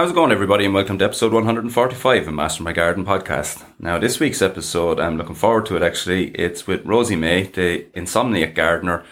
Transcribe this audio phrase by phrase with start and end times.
[0.00, 3.62] How's it going, everybody, and welcome to episode 145 of Master My Garden podcast.
[3.78, 6.28] Now, this week's episode, I'm looking forward to it actually.
[6.28, 9.04] It's with Rosie Maye, the insomniac gardener,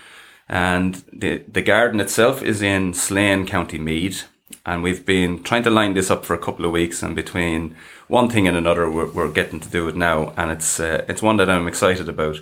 [0.48, 4.28] and the, the garden itself is in Slane, County Meath.
[4.64, 7.76] And we've been trying to line this up for a couple of weeks, and between
[8.06, 11.20] one thing and another, we're, we're getting to do it now, and it's uh, it's
[11.20, 12.38] one that I'm excited about.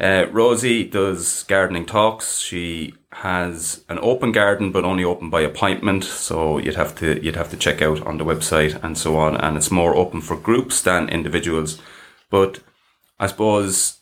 [0.00, 2.38] Uh, Rosie does gardening talks.
[2.38, 6.04] She has an open garden, but only open by appointment.
[6.04, 9.36] So you'd have to you'd have to check out on the website and so on.
[9.36, 11.80] And it's more open for groups than individuals.
[12.28, 12.60] But
[13.20, 13.98] I suppose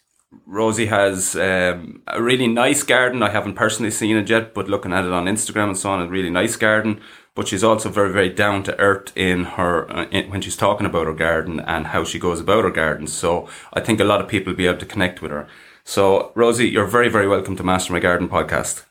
[0.47, 3.23] Rosie has um, a really nice garden.
[3.23, 6.01] I haven't personally seen it yet, but looking at it on Instagram and so on,
[6.01, 7.01] a really nice garden.
[7.35, 10.87] But she's also very, very down to earth in her uh, in, when she's talking
[10.87, 13.07] about her garden and how she goes about her garden.
[13.07, 15.49] So I think a lot of people will be able to connect with her.
[15.84, 18.84] So, Rosie, you're very, very welcome to Master My Garden podcast.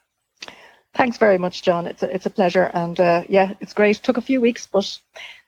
[0.94, 1.88] Thanks very much, John.
[1.88, 2.70] It's a, it's a pleasure.
[2.74, 3.98] And uh, yeah, it's great.
[3.98, 5.00] It took a few weeks, but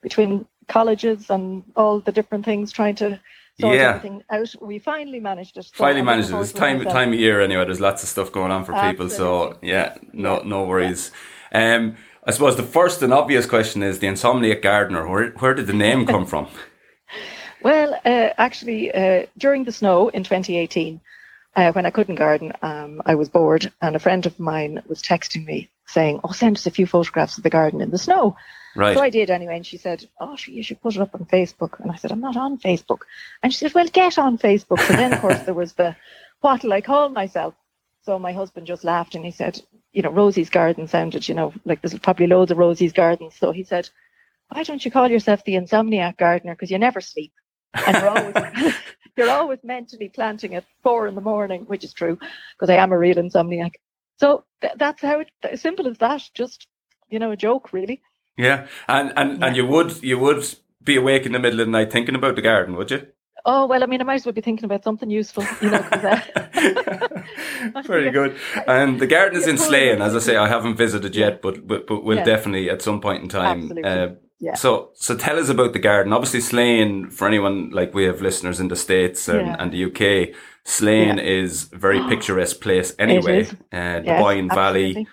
[0.02, 3.19] between colleges and all the different things trying to
[3.59, 3.89] sort yeah.
[3.89, 5.66] everything out, we finally managed it.
[5.66, 6.36] So finally managed it.
[6.36, 7.66] It's time, time of year anyway.
[7.66, 8.94] There's lots of stuff going on for Absolutely.
[8.94, 9.09] people.
[9.09, 11.11] So yeah, no, no worries.
[11.52, 11.75] Yeah.
[11.75, 15.08] Um, I suppose the first and obvious question is the insomniac gardener.
[15.08, 16.47] Where, where did the name come from?
[17.61, 21.02] well, uh, actually, uh, during the snow in 2018,
[21.56, 25.02] uh, when I couldn't garden, um, I was bored, and a friend of mine was
[25.02, 28.36] texting me saying, "Oh, send us a few photographs of the garden in the snow."
[28.76, 28.95] Right.
[28.95, 31.80] So I did anyway, and she said, "Oh, you should put it up on Facebook."
[31.80, 33.02] And I said, "I'm not on Facebook."
[33.42, 35.95] And she said, "Well, get on Facebook." So then, of course, there was the
[36.42, 37.54] what'll I call myself?
[38.02, 41.54] So my husband just laughed and he said, "You know, Rosie's garden sounded, you know,
[41.66, 43.90] like there's probably loads of Rosie's gardens." So he said,
[44.50, 46.56] "Why don't you call yourself the insomniac gardener?
[46.56, 47.32] Because you never sleep."
[47.76, 48.76] And you're always
[49.17, 52.17] you're always meant to be planting at four in the morning, which is true
[52.56, 53.73] because I am a real insomniac.
[54.17, 56.23] So th- that's how it, as simple as that.
[56.33, 56.67] Just
[57.10, 58.02] you know, a joke, really.
[58.38, 59.48] Yeah, and and yeah.
[59.48, 60.43] and you would you would
[60.83, 63.08] be awake in the middle of the night thinking about the garden, would you?
[63.45, 65.86] Oh well, I mean, I might as well be thinking about something useful, you know.
[65.92, 68.38] Uh, Very good.
[68.67, 70.38] And the garden is in Slane, as I say.
[70.38, 72.23] I haven't visited yet, but but, but we'll yeah.
[72.23, 74.08] definitely at some point in time uh,
[74.43, 74.55] yeah.
[74.55, 76.11] So, so tell us about the garden.
[76.11, 79.55] Obviously, Slane, for anyone like we have listeners in the States and, yeah.
[79.58, 81.23] and the UK, Slane yeah.
[81.23, 83.45] is a very picturesque place anyway.
[83.71, 85.08] Uh, the yes, Boyne Valley,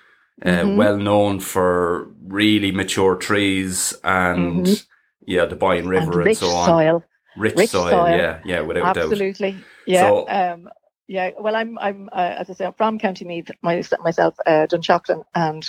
[0.45, 0.77] uh, mm-hmm.
[0.77, 4.85] well known for really mature trees and mm-hmm.
[5.25, 6.67] yeah, the Boyne River and, and so on.
[6.67, 7.05] Soil.
[7.37, 7.89] Rich, rich soil.
[7.89, 8.17] soil.
[8.17, 9.17] yeah, yeah, without Absolutely.
[9.17, 9.29] doubt.
[9.31, 9.65] Absolutely.
[9.87, 10.09] Yeah.
[10.09, 10.69] So, um,
[11.07, 15.23] yeah, well, I'm, I'm, uh, as I say, I'm from County Meath, myself, uh, Dunshaughlin,
[15.37, 15.65] and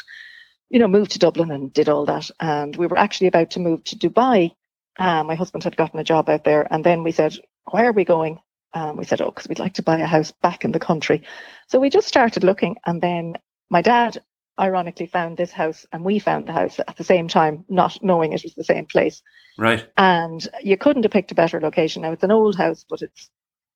[0.72, 2.32] you know, moved to Dublin and did all that.
[2.40, 4.56] And we were actually about to move to Dubai.
[4.98, 6.66] Um, my husband had gotten a job out there.
[6.72, 7.38] And then we said,
[7.70, 8.40] where are we going?
[8.74, 11.24] Um, we said, oh, because we'd like to buy a house back in the country.
[11.68, 12.78] So we just started looking.
[12.86, 13.34] And then
[13.70, 14.24] my dad,
[14.58, 18.32] ironically, found this house and we found the house at the same time, not knowing
[18.32, 19.22] it was the same place.
[19.58, 19.86] Right.
[19.98, 22.04] And you couldn't have picked a better location.
[22.04, 23.30] Now, it's an old house, but it's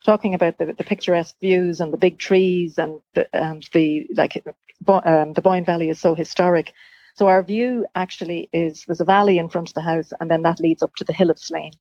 [0.06, 4.42] talking about the, the picturesque views and the big trees and the, and the like
[4.88, 6.74] um, the Boyne Valley is so historic.
[7.16, 10.42] So our view actually is there's a valley in front of the house, and then
[10.42, 11.74] that leads up to the hill of Slane.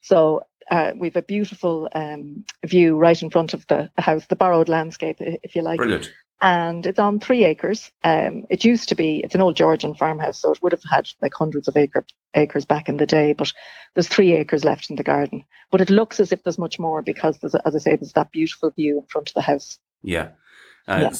[0.00, 4.68] So uh, we've a beautiful um, view right in front of the, house, the borrowed
[4.68, 5.78] landscape, if you like.
[5.78, 6.12] Brilliant.
[6.40, 7.92] And it's on three acres.
[8.02, 11.08] Um, it used to be, it's an old Georgian farmhouse, so it would have had
[11.20, 12.04] like hundreds of acre,
[12.34, 13.52] acres back in the day, but
[13.94, 15.44] there's three acres left in the garden.
[15.70, 18.32] But it looks as if there's much more because, there's, as I say, there's that
[18.32, 19.78] beautiful view in front of the house.
[20.02, 20.30] Yeah.
[20.88, 21.12] Uh, yeah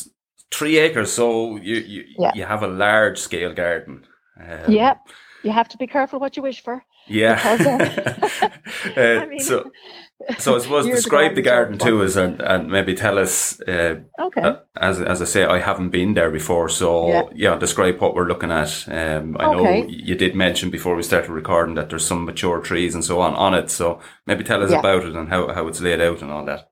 [0.53, 2.33] three acres, so you you, yeah.
[2.35, 4.05] you have a large scale garden.
[4.39, 4.95] Um, yeah,
[5.43, 6.85] you have to be careful what you wish for.
[7.07, 7.35] Yeah.
[7.35, 8.49] Because, uh,
[8.97, 9.71] uh, mean, so,
[10.39, 13.61] so I suppose describe the garden to us and, and maybe tell us.
[13.63, 14.41] Uh, okay.
[14.41, 18.15] Uh, as as I say, I haven't been there before, so yeah, yeah describe what
[18.15, 18.87] we're looking at.
[18.89, 19.83] Um, I okay.
[19.83, 23.21] know you did mention before we started recording that there's some mature trees and so
[23.21, 23.71] on on it.
[23.71, 24.79] So maybe tell us yeah.
[24.79, 26.69] about it and how, how it's laid out and all that.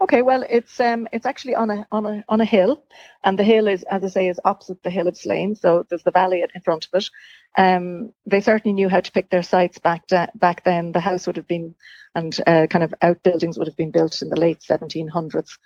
[0.00, 2.84] Okay, well, it's um, it's actually on a on a on a hill,
[3.24, 5.56] and the hill is, as I say, is opposite the hill of Slane.
[5.56, 7.10] So there's the valley in front of it.
[7.56, 10.92] Um, they certainly knew how to pick their sites back da- back then.
[10.92, 11.74] The house would have been,
[12.14, 15.58] and uh, kind of outbuildings would have been built in the late 1700s,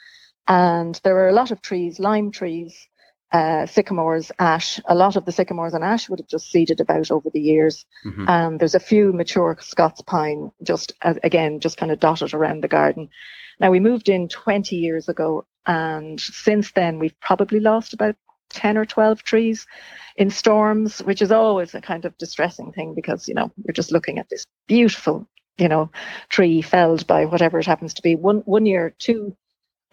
[0.49, 2.89] and there were a lot of trees, lime trees,
[3.33, 4.79] uh, sycamores, ash.
[4.87, 7.87] A lot of the sycamores and ash would have just seeded about over the years.
[8.05, 8.29] Mm-hmm.
[8.29, 12.63] And there's a few mature Scots pine just, uh, again, just kind of dotted around
[12.63, 13.09] the garden.
[13.59, 18.17] Now, we moved in 20 years ago, and since then, we've probably lost about
[18.51, 19.67] 10 or 12 trees
[20.17, 23.93] in storms, which is always a kind of distressing thing because, you know, you're just
[23.93, 25.27] looking at this beautiful,
[25.59, 25.91] you know,
[26.29, 28.15] tree felled by whatever it happens to be.
[28.15, 29.37] One, one year, two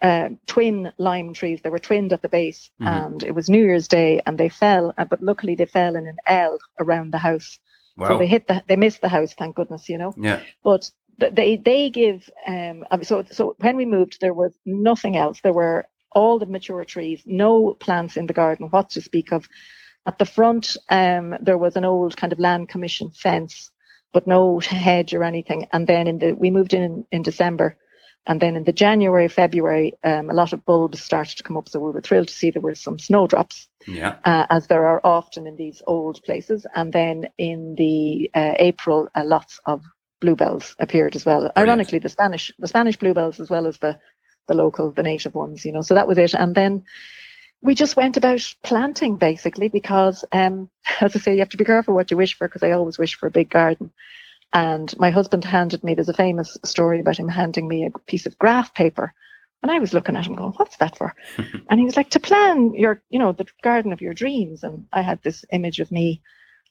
[0.02, 2.88] uh, twin lime trees, they were twinned at the base, mm-hmm.
[2.88, 6.06] and it was New Year's Day, and they fell, uh, but luckily they fell in
[6.06, 7.58] an L around the house.
[7.96, 8.08] Wow.
[8.08, 10.14] So they hit the, they missed the house, thank goodness, you know.
[10.16, 10.40] Yeah.
[10.64, 15.40] But they they give um so so when we moved, there was nothing else.
[15.42, 19.48] There were all the mature trees, no plants in the garden, what to speak of.
[20.06, 23.70] At the front, um, there was an old kind of land commission fence,
[24.12, 25.68] but no hedge or anything.
[25.72, 27.76] And then in the we moved in in December,
[28.26, 31.68] and then in the January, February, um, a lot of bulbs started to come up.
[31.68, 34.16] So we were thrilled to see there were some snowdrops, Yeah.
[34.24, 36.66] uh, as there are often in these old places.
[36.74, 39.82] And then in the uh, April, uh, lots of
[40.20, 41.50] bluebells appeared as well.
[41.56, 43.98] Ironically, the Spanish, the Spanish bluebells as well as the
[44.48, 45.64] the local, the native ones.
[45.64, 46.34] You know, so that was it.
[46.34, 46.84] And then
[47.62, 50.68] we just went about planting basically because, um,
[51.00, 52.98] as I say, you have to be careful what you wish for because I always
[52.98, 53.92] wish for a big garden.
[54.52, 58.26] And my husband handed me, there's a famous story about him handing me a piece
[58.26, 59.14] of graph paper.
[59.62, 61.14] And I was looking at him going, what's that for?
[61.70, 64.64] and he was like, to plan your, you know, the garden of your dreams.
[64.64, 66.22] And I had this image of me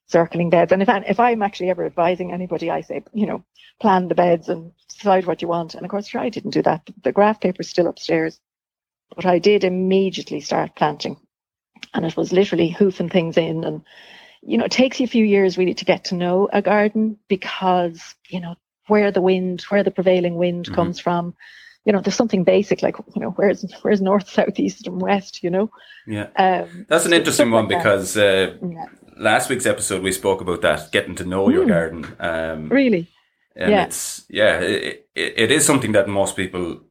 [0.08, 0.72] circling beds.
[0.72, 3.44] And if, I, if I'm actually ever advising anybody, I say, you know,
[3.80, 5.76] plan the beds and decide what you want.
[5.76, 6.90] And of course, sure, I didn't do that.
[7.04, 8.40] The graph paper's still upstairs.
[9.16, 11.18] But I did immediately start planting.
[11.94, 13.84] And it was literally hoofing things in and
[14.42, 17.18] you know, it takes you a few years really to get to know a garden
[17.28, 18.56] because, you know,
[18.88, 20.74] where the wind, where the prevailing wind Mhm.
[20.76, 21.36] comes from.
[21.86, 25.44] You know, there's something basic like, you know, where's where's north, south, east, and west,
[25.44, 25.70] you know?
[26.08, 26.28] Yeah.
[26.36, 28.86] Um, That's an interesting one like because uh, yeah,
[29.18, 31.70] last week's episode we spoke about that getting to know your Mm.
[31.70, 32.06] garden.
[32.20, 33.08] Um, really.
[33.56, 33.84] and Yeah.
[33.86, 36.82] it's yeah, it, it, it is something that most people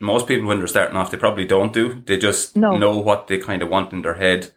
[0.00, 2.02] most people when they're starting off they probably don't do.
[2.06, 2.76] They just No.
[2.76, 4.50] know what they kind of want in their head,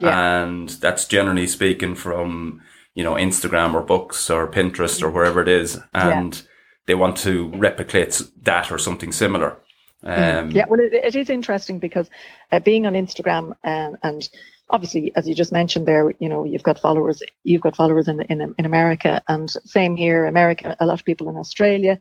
[0.00, 0.42] Yeah.
[0.42, 2.60] and that's generally speaking from
[2.94, 6.42] you know Instagram or books or Pinterest or wherever it is, and
[6.86, 9.56] they want to replicate that or something similar.
[10.02, 12.10] Um, yeah, well, it, it is interesting because
[12.52, 14.28] uh, being on Instagram and, and
[14.68, 18.20] obviously, as you just mentioned there, you know, you've got followers, you've got followers in
[18.22, 22.00] in, in America, and same here, America, a lot of people in Australia,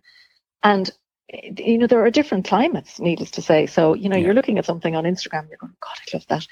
[0.63, 0.89] and
[1.31, 3.67] eh, you know there are different climates, needless to say.
[3.67, 4.25] So you know, Yeah.
[4.25, 6.47] you're looking at something on Instagram, you're going, God, I love that,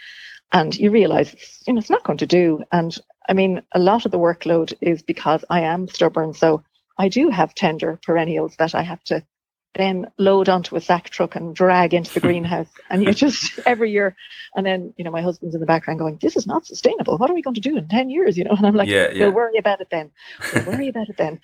[0.51, 2.63] and you realize it's, you know it's not going to do.
[2.71, 2.95] And
[3.27, 6.63] I mean, a lot of the workload is because I am stubborn, so
[6.97, 9.23] I do have tender perennials that I have to
[9.75, 12.67] then load onto a sack truck and drag into the greenhouse.
[12.89, 14.15] And you just every year,
[14.55, 17.17] and then you know my husband's in the background going, "This is not sustainable.
[17.17, 19.09] What are we going to do in ten years?" You know, and I'm like, yeah,
[19.11, 19.25] yeah.
[19.25, 20.11] "We'll worry about it then.
[20.53, 21.39] We'll worry about it then."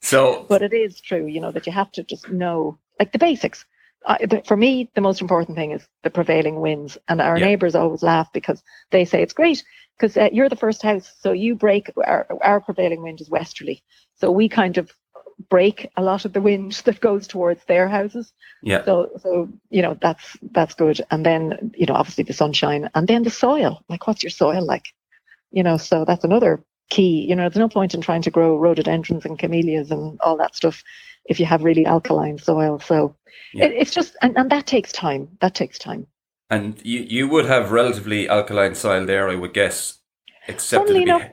[0.00, 3.18] So but it is true, you know, that you have to just know like the
[3.18, 3.64] basics.
[4.06, 6.98] I, the, for me, the most important thing is the prevailing winds.
[7.08, 7.46] And our Yeah.
[7.46, 9.64] neighbours always laugh because they say it's great
[9.98, 13.82] because uh, you're the first house, so you break our, our prevailing wind is westerly,
[14.16, 14.92] so we kind of
[15.50, 18.32] break a lot of the wind that goes towards their houses.
[18.62, 21.00] yeah, So, so you know that's that's good.
[21.10, 23.82] And then you know obviously the sunshine, and then the soil.
[23.88, 24.84] Like, what's your soil like?
[25.50, 27.26] You know, so that's another key.
[27.28, 30.54] You know, there's no point in trying to grow rhododendrons and camellias and all that
[30.56, 30.82] stuff
[31.28, 32.78] if you have really alkaline soil.
[32.80, 33.14] So
[33.52, 33.66] Yeah.
[33.66, 35.28] it, it's just, and, and that takes time.
[35.40, 36.06] That takes time.
[36.50, 39.98] and you you would have relatively alkaline soil there, I would guess,
[40.48, 41.26] except Funnily be- enough,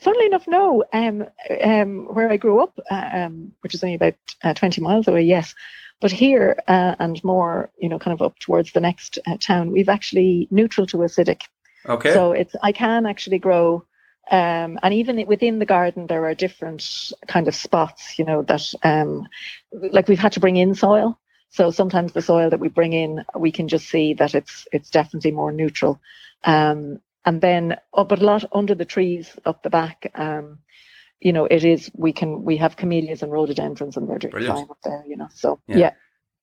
[0.00, 0.82] funnily enough, no.
[0.92, 1.16] Um,
[1.62, 5.22] um, where I grew up, uh, um, which is only about uh, 20 miles away,
[5.22, 5.54] yes.
[6.00, 9.70] But here uh, and more, you know, kind of up towards the next uh, town,
[9.70, 11.42] we've actually neutral to acidic.
[11.86, 12.12] okay.
[12.12, 13.84] So it's I can actually grow,
[14.30, 18.18] um, and even within the garden there are different kind of spots.
[18.18, 19.28] You know that um,
[19.72, 21.18] like we've had to bring in soil.
[21.52, 24.90] So sometimes the soil that we bring in, we can just see that it's it's
[24.90, 26.00] definitely more neutral.
[26.44, 30.10] Um, and then, oh, but a lot under the trees up the back.
[30.14, 30.58] Um,
[31.20, 34.56] you know, it is we can we have camellias and rhododendrons, and they're doing Brilliant.
[34.58, 35.04] fine up there.
[35.06, 35.76] You know, so Yeah.
[35.76, 35.92] yeah,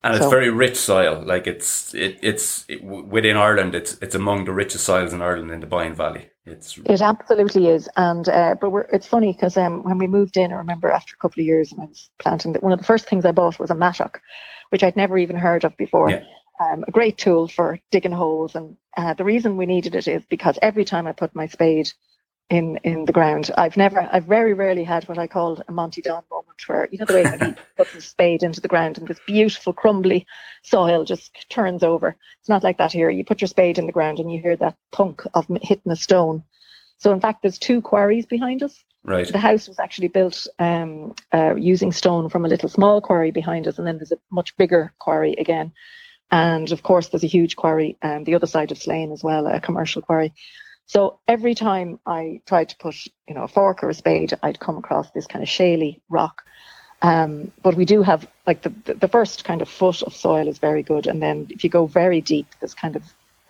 [0.03, 1.23] and it's very rich soil.
[1.25, 3.75] Like it's it, it's it, within Ireland.
[3.75, 6.29] It's it's among the richest soils in Ireland in the Boyne Valley.
[6.47, 10.37] It's It absolutely is, and uh, but we're, it's funny because um, when we moved
[10.37, 12.79] in, I remember after a couple of years, and I was planting that one of
[12.79, 14.21] the first things I bought was a mattock,
[14.69, 16.09] which I'd never even heard of before.
[16.09, 16.23] Yeah.
[16.59, 20.23] Um, a great tool for digging holes, and uh, the reason we needed it is
[20.29, 21.91] because every time I put my spade
[22.49, 26.01] in in the ground, I've never, I've very rarely had what I call a Monty
[26.01, 28.97] Don moment, where you know the way when he puts his spade into the ground
[28.97, 30.25] and this beautiful crumbly
[30.63, 32.15] soil just turns over.
[32.39, 33.09] It's not like that here.
[33.09, 35.95] You put your spade in the ground and you hear that thunk of hitting a
[35.95, 36.43] stone.
[36.99, 38.83] So in fact, there's two quarries behind us.
[39.03, 39.27] right.
[39.31, 43.67] The house was actually built um, uh, using stone from a little small quarry behind
[43.67, 45.73] us, and then there's a much bigger quarry again.
[46.31, 49.47] And of course, there's a huge quarry um, the other side of Slane as well,
[49.47, 50.33] a commercial quarry.
[50.87, 52.95] So every time I tried to put,
[53.27, 56.43] you know, a fork or a spade, I'd come across this kind of shaly rock.
[57.01, 60.57] Um, but we do have like the the first kind of foot of soil is
[60.57, 63.03] very good, and then if you go very deep, there's kind of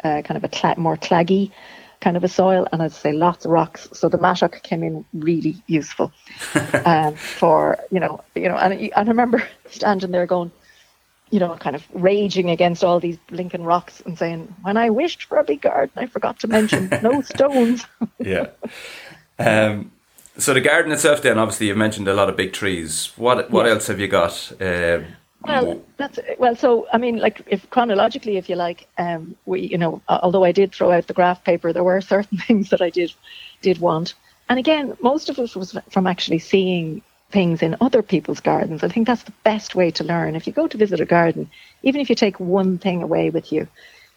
[0.03, 1.51] uh, kind of a cla- more claggy
[2.00, 3.88] kind of a soil, and I'd say lots of rocks.
[3.94, 6.12] So the mattock came in really useful
[6.86, 10.51] um, for you know you know, and, and I remember standing there going,
[11.29, 15.24] you know, kind of raging against all these Lincoln rocks and saying, when I wished
[15.24, 17.86] for a big garden, I forgot to mention no stones.
[18.19, 18.48] yeah.
[19.38, 19.91] Um,
[20.38, 23.12] so the garden itself, then obviously you've mentioned a lot of big trees.
[23.17, 24.51] What what else have you got?
[24.62, 25.05] Um,
[25.41, 26.55] well, that's well.
[26.55, 30.51] So I mean, like, if chronologically, if you like, um, we, you know, although I
[30.51, 33.13] did throw out the graph paper, there were certain things that I did
[33.62, 34.13] did want.
[34.50, 38.84] And again, most of it was from actually seeing things in other people's gardens.
[38.84, 40.36] I think that's the best way to learn.
[40.36, 41.50] If you go to visit a garden,
[41.84, 43.67] even if you take one thing away with you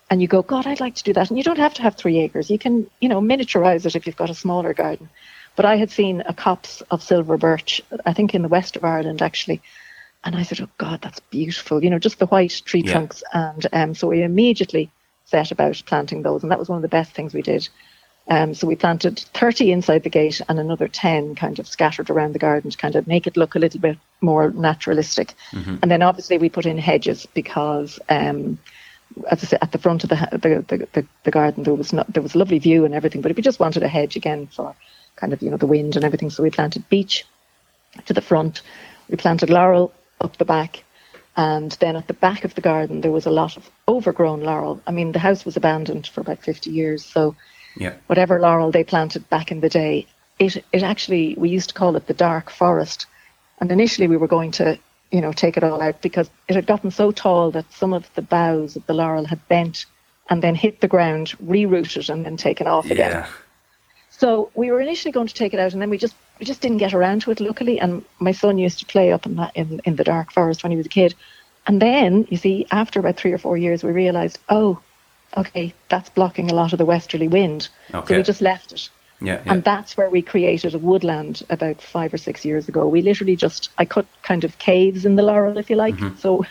[0.09, 1.29] and you go, God, I'd like to do that.
[1.29, 2.51] And you don't have to have three acres.
[2.51, 5.09] You can, you know, miniaturize it if you've got a smaller garden.
[5.57, 8.85] But I had seen a copse of silver birch, I think in the west of
[8.85, 9.61] Ireland actually.
[10.23, 11.83] And I said, oh God, that's beautiful.
[11.83, 12.93] You know, just the white tree yeah.
[12.93, 13.25] trunks.
[13.33, 14.91] And um, so we immediately
[15.25, 16.43] set about planting those.
[16.43, 17.69] And that was one of the best things we did.
[18.29, 22.33] Um, so we planted 30 inside the gate and another 10 kind of scattered around
[22.33, 25.35] the garden to kind of make it look a little bit more naturalistic.
[25.51, 25.77] Mm-hmm.
[25.83, 28.59] And then obviously we put in hedges because, um,
[29.29, 32.13] as I said, at the front of the, the, the, the, garden there was not,
[32.13, 34.47] there was a lovely view and everything, but if we just wanted a hedge again
[34.47, 34.77] for
[35.17, 37.25] kind of, you know, the wind and everything, so we planted beech
[38.07, 38.63] to the front.
[39.09, 40.85] We planted laurel up the back.
[41.37, 44.81] And then at the back of the garden, there was a lot of overgrown laurel.
[44.87, 47.05] I mean, the house was abandoned for about 50 years.
[47.05, 47.35] So
[47.77, 47.95] yeah.
[48.07, 50.07] whatever laurel they planted back in the day,
[50.39, 53.07] it it actually we used to call it the dark forest.
[53.61, 54.79] And initially we were going to,
[55.11, 58.13] you know, take it all out because it had gotten so tall that some of
[58.15, 59.85] the boughs of the laurel had bent
[60.31, 62.93] and then hit the ground, rerouted and then taken off yeah.
[62.93, 63.27] again.
[64.09, 66.61] So we were initially going to take it out and then we just we just
[66.61, 69.55] didn't get around to it luckily and my son used to play up in that
[69.57, 71.15] in, in the dark forest when he was a kid.
[71.67, 74.81] And then, you see, after about three or four years we realized, oh,
[75.37, 77.69] okay, that's blocking a lot of the westerly wind.
[77.95, 78.15] Okay.
[78.15, 78.89] So we just left it.
[79.23, 82.89] Yeah, yeah, And that's where we created a woodland about five or six years ago.
[82.89, 85.95] We literally just, I cut kind of caves in the laurel, if you like.
[85.95, 86.17] Mm-hmm.
[86.17, 86.47] So,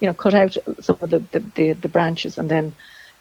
[0.00, 2.74] you know, cut out some of the, the, the, the branches and then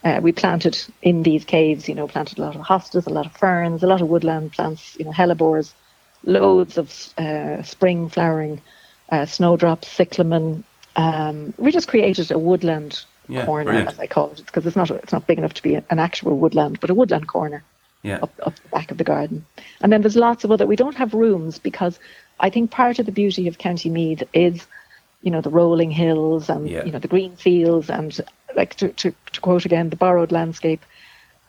[0.05, 3.25] uh, we planted in these caves, you know, planted a lot of hostas, a lot
[3.25, 5.73] of ferns, a lot of woodland plants, you know, hellebores,
[6.23, 8.61] loads of uh, spring flowering,
[9.09, 10.63] uh, snowdrops, cyclamen.
[10.95, 13.89] Um, we just created a woodland yeah, corner, brilliant.
[13.89, 16.37] as I call it, because it's not it's not big enough to be an actual
[16.37, 17.63] woodland, but a woodland corner
[18.05, 18.19] yeah.
[18.21, 19.45] up, up the back of the garden.
[19.81, 20.65] And then there's lots of other.
[20.65, 21.99] We don't have rooms because
[22.39, 24.65] I think part of the beauty of County Meath is,
[25.21, 26.85] you know, the rolling hills and yeah.
[26.85, 28.17] you know the green fields and
[28.55, 30.85] like to, to, to quote again the borrowed landscape.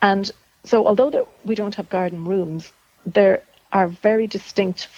[0.01, 0.31] And
[0.65, 2.73] so although we don't have garden rooms,
[3.05, 3.43] there
[3.73, 4.89] are very distinct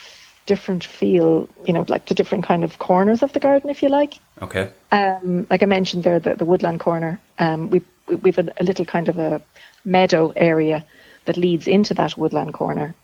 [0.49, 3.91] different feel, you know, like the different kind of corners of the garden, if you
[3.91, 4.15] like.
[4.41, 4.73] Okay.
[4.91, 7.21] Um, like I mentioned there, the, the woodland corner.
[7.39, 7.83] Um, we
[8.23, 9.43] we've a, a little kind of a
[9.85, 10.85] meadow area
[11.27, 12.95] that leads into that woodland corner.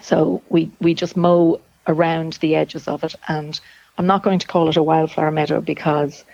[0.00, 3.60] So we we just mow around the edges of it, and
[3.98, 6.24] I'm not going to call it a wildflower meadow because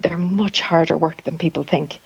[0.00, 1.98] they're much harder work than people think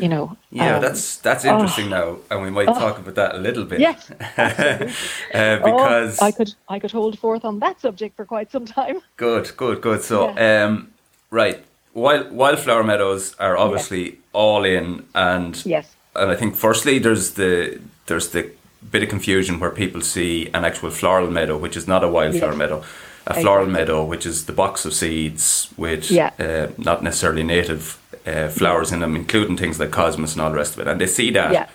[0.00, 0.36] you know.
[0.50, 3.38] Yeah, um, that's that's interesting oh, now, and we might oh, talk about that a
[3.38, 3.80] little bit.
[3.80, 8.50] Yes, uh, because oh, I could I could hold forth on that subject for quite
[8.50, 9.00] some time.
[9.16, 10.02] Good, good, good.
[10.02, 10.64] So, yeah.
[10.64, 10.92] um,
[11.30, 11.62] right,
[11.94, 14.18] wild wildflower meadows are obviously yes.
[14.32, 18.50] all in, and yes, and I think firstly there's the there's the
[18.90, 22.52] bit of confusion where people see an actual floral meadow, which is not a wildflower
[22.52, 22.58] yes.
[22.58, 22.84] meadow
[23.26, 26.30] a floral meadow, which is the box of seeds with yeah.
[26.38, 30.56] uh, not necessarily native uh, flowers in them, including things like cosmos and all the
[30.56, 30.88] rest of it.
[30.88, 31.68] And they see that yeah.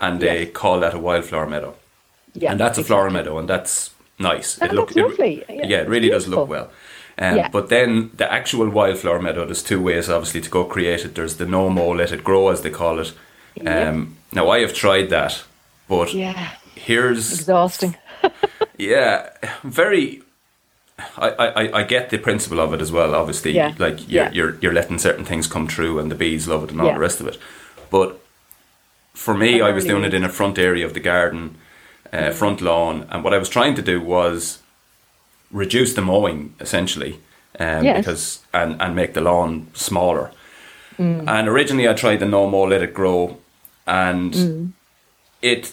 [0.00, 0.52] and they yes.
[0.52, 1.74] call that a wildflower meadow.
[2.34, 2.82] Yeah, and that's exactly.
[2.82, 4.58] a floral meadow, and that's nice.
[4.58, 5.44] And it looks lovely.
[5.48, 6.70] It, yeah, it really does look well.
[7.18, 7.48] Um, yeah.
[7.48, 11.14] But then the actual wildflower meadow, there's two ways obviously to go create it.
[11.14, 13.12] There's the no mow, let it grow, as they call it.
[13.66, 15.44] Um, Now I have tried that,
[15.88, 16.52] but yeah.
[16.74, 17.96] here's exhausting.
[18.78, 19.28] yeah,
[19.62, 20.22] very
[21.16, 23.14] I, I, I get the principle of it as well.
[23.14, 23.74] Obviously, yeah.
[23.78, 24.30] like you're, yeah.
[24.32, 26.94] you're you're letting certain things come true, and the bees love it, and all yeah.
[26.94, 27.38] the rest of it.
[27.90, 28.20] But
[29.14, 31.56] for me, I, was doing it in a front area of the garden,
[32.12, 32.32] uh, mm.
[32.32, 34.60] front lawn, and what I was trying to do was
[35.50, 37.20] reduce the mowing essentially,
[37.58, 37.98] um, yes.
[37.98, 40.30] because and and make the lawn smaller.
[40.98, 41.28] Mm.
[41.28, 43.38] And originally, I tried the no mow, let it grow,
[43.86, 44.72] and mm.
[45.40, 45.72] it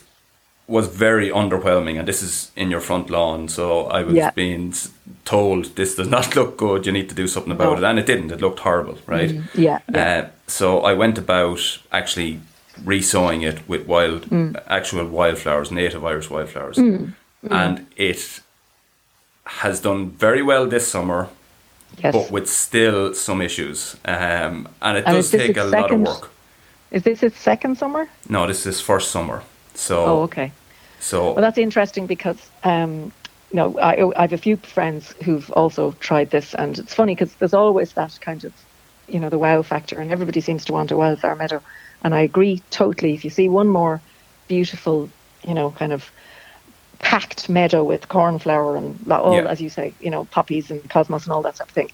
[0.69, 3.47] was very underwhelming, and this is in your front lawn.
[3.47, 4.31] So I was yeah.
[4.31, 4.73] being
[5.25, 6.85] told this does not look good.
[6.85, 7.77] You need to do something about no.
[7.77, 8.31] it, and it didn't.
[8.31, 9.31] It looked horrible, right?
[9.31, 9.79] Mm, yeah.
[9.91, 10.19] yeah.
[10.19, 12.39] Uh, so I went about actually
[12.83, 14.61] resowing it with wild, mm.
[14.67, 17.13] actual wildflowers, native Irish wildflowers, mm.
[17.49, 18.39] and it
[19.45, 21.29] has done very well this summer.
[21.97, 22.13] Yes.
[22.13, 26.31] But with still some issues, um, and it and does take a lot of work.
[26.91, 28.07] Is this its second summer?
[28.29, 29.43] No, this is first summer.
[29.73, 30.51] So Oh, okay.
[30.99, 33.11] So Well, that's interesting because, um,
[33.51, 37.15] you know, I, I have a few friends who've also tried this, and it's funny
[37.15, 38.53] because there's always that kind of,
[39.07, 41.61] you know, the wow factor, and everybody seems to want a wildflower meadow.
[42.03, 43.13] And I agree totally.
[43.13, 43.99] If you see one more
[44.47, 45.09] beautiful,
[45.47, 46.11] you know, kind of
[46.99, 49.45] packed meadow with cornflower and all, Yeah.
[49.49, 51.89] as you say, you know, poppies and cosmos and all that sort of thing.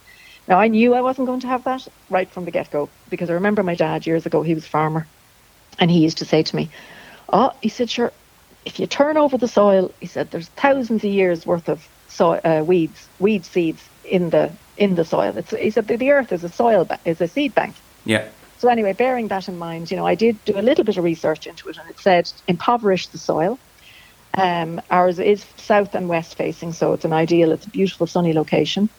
[0.48, 3.30] Now, I knew I wasn't going to have that right from the get go because
[3.30, 5.08] I remember my dad years ago, he was a farmer,
[5.80, 6.70] and he used to say to me,
[7.30, 8.12] Oh, he said, sure,
[8.66, 12.42] if you turn over the soil, he said, there's thousands of years worth of soil,
[12.44, 15.38] uh, weeds, weed seeds in the in the soil.
[15.38, 17.76] It's, he said the, earth is a soil ba- is a seed bank.
[18.04, 20.98] yeah, So anyway, bearing that in mind, you know, I did do a little bit
[20.98, 23.58] of research into it, and it said impoverish the soil.
[24.34, 27.54] Um, ours is south and west facing, so it's an ideal.
[27.54, 28.90] It's a beautiful sunny location.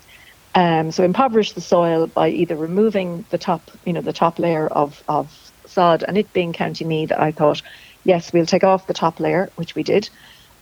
[0.54, 4.66] Um, so impoverish the soil by either removing the top, you know, the top layer
[4.66, 7.61] of, of sod, and it being County Meath, I thought,
[8.06, 10.08] yes, we'll take off the top layer, which we did,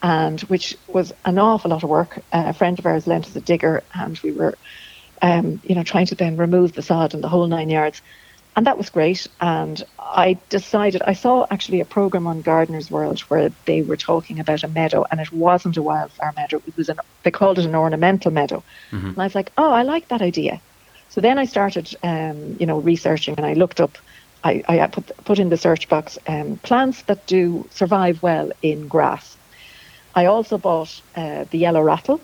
[0.03, 2.19] and which was an awful lot of work.
[2.33, 4.57] Uh, a friend of ours lent us a digger, and we were,
[5.23, 8.03] um, you know, trying to then remove the sod and the whole nine yards
[8.57, 9.27] and that was great.
[9.41, 14.39] And I decided I saw actually a program on Gardener's World where they were talking
[14.39, 16.63] about a meadow, and it wasn't a wildflower meadow.
[16.67, 18.63] It was an they called it an ornamental meadow,
[19.13, 20.61] and I was like, oh, I like that idea.
[21.09, 23.99] So then I started, um, you know, researching, and I looked up.
[24.45, 28.87] I, I put put in the search box um, plants that do survive well in
[28.89, 29.37] grass.
[30.15, 32.21] I also bought uh, the yellow rattle,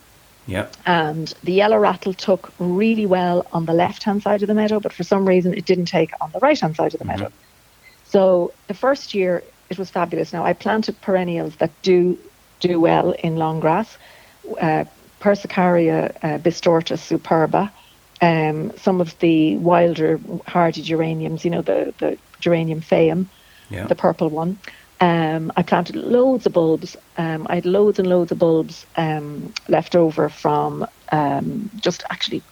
[0.47, 4.55] yeah, and the yellow rattle took really well on the left hand side of the
[4.55, 7.07] meadow, but for some reason it didn't take on the right hand side of the
[7.07, 7.33] meadow.
[8.05, 10.33] So the first year it was fabulous.
[10.33, 12.19] Now I planted perennials that do
[12.61, 13.97] do well in long grass,
[14.61, 14.85] uh,
[15.21, 17.71] Persicaria uh, bistorta superba,
[18.23, 23.29] um, some of the wilder hardy geraniums, you know the the geranium phaeum,
[23.71, 23.87] yeah.
[23.87, 24.59] the purple one.
[25.01, 26.97] Um, I planted loads of bulbs.
[27.17, 32.43] Um, I had loads and loads of bulbs um, left over from um, just actually,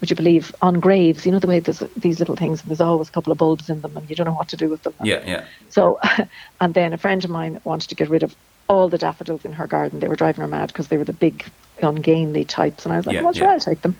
[0.00, 1.24] would you believe, on graves.
[1.24, 3.70] You know the way there's these little things, and there's always a couple of bulbs
[3.70, 4.94] in them, and you don't know what to do with them.
[5.04, 6.00] yeah, yeah, So,
[6.60, 8.34] and then a friend of mine wanted to get rid of
[8.68, 10.00] all the daffodils in her garden.
[10.00, 11.44] They were driving her mad because they were the big,
[11.80, 13.52] ungainly types, and I was like, Yeah, "Well, sure, yeah.
[13.52, 13.96] I'll take them."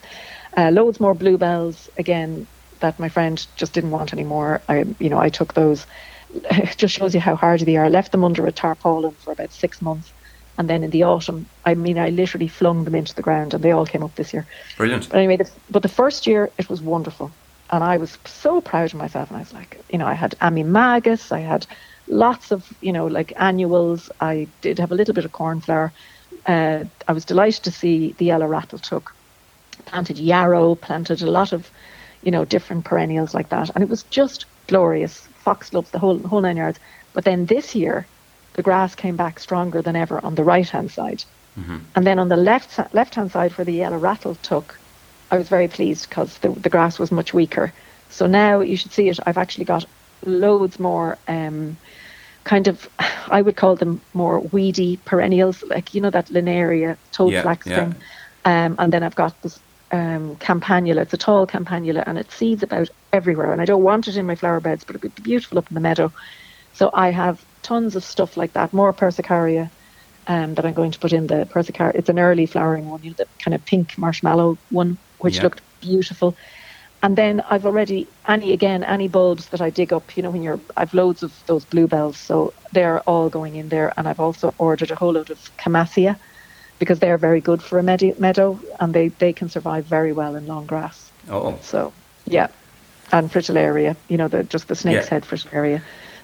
[0.57, 2.47] Uh, loads more bluebells again
[2.81, 4.63] that my friend just didn't want anymore.
[4.69, 5.87] I, you know, I took those.
[6.35, 7.89] It just shows you how hardy they are.
[7.89, 10.13] Left them under a tarpaulin for about six months,
[10.59, 13.63] and then in the autumn, I mean, I literally flung them into the ground, and
[13.63, 14.47] they all came up this year.
[14.77, 15.09] brilliant.
[15.09, 17.33] But anyway, the, but the first year it was wonderful,
[17.71, 19.31] and I was so proud of myself.
[19.31, 21.67] And I was like, you know, I had Ammi majus, I had
[22.09, 24.11] lots of, you know, like annuals.
[24.21, 25.93] I did have a little bit of cornflower.
[26.47, 29.11] Uh, I was delighted to see the yellow rattle took.
[29.93, 31.71] Planted yarrow, planted a lot of,
[32.23, 35.29] you know, different perennials like that, and it was just glorious.
[35.45, 36.79] Foxgloves, the whole whole nine yards.
[37.13, 38.07] But then this year,
[38.55, 41.25] the grass came back stronger than ever on the right hand side.
[41.95, 44.81] And then on the left left hand side where the yellow rattle took,
[45.31, 47.73] I was very pleased because the, the grass was much weaker.
[48.09, 49.19] So now you should see it.
[49.27, 49.85] I've actually got
[50.25, 51.77] loads more um,
[52.45, 52.89] kind of,
[53.31, 57.67] I would call them more weedy perennials, like you know that Linaria toad Yeah, flax
[57.67, 57.77] yeah.
[57.77, 57.97] thing.
[58.45, 59.59] Um, and then I've got this
[59.93, 61.03] um, campanula.
[61.03, 63.53] It's a tall campanula and it seeds about everywhere.
[63.53, 65.75] And I don't want it in my flower beds, but it'd be beautiful up in
[65.75, 66.13] the meadow.
[66.73, 69.71] So I have tons of stuff like that, more persicaria
[70.29, 71.93] um, that I'm going to put in the persicaria.
[71.97, 75.45] It's an early flowering one, you know, the kind of pink marshmallow one, which Yeah.
[75.45, 76.37] looked beautiful.
[77.03, 80.17] And then I've already any again any bulbs that I dig up.
[80.17, 83.93] You know, when you're I've loads of those bluebells, so they're all going in there.
[83.97, 86.17] And I've also ordered a whole load of camassia
[86.79, 90.35] because they're very good for a meadow, meadow and they they can survive very well
[90.37, 91.11] in long grass.
[91.31, 91.93] Oh, So
[92.27, 92.49] yeah,
[93.13, 95.11] and fritillaria, you know, the just the snake's Yeah.
[95.11, 95.81] head fritillaria.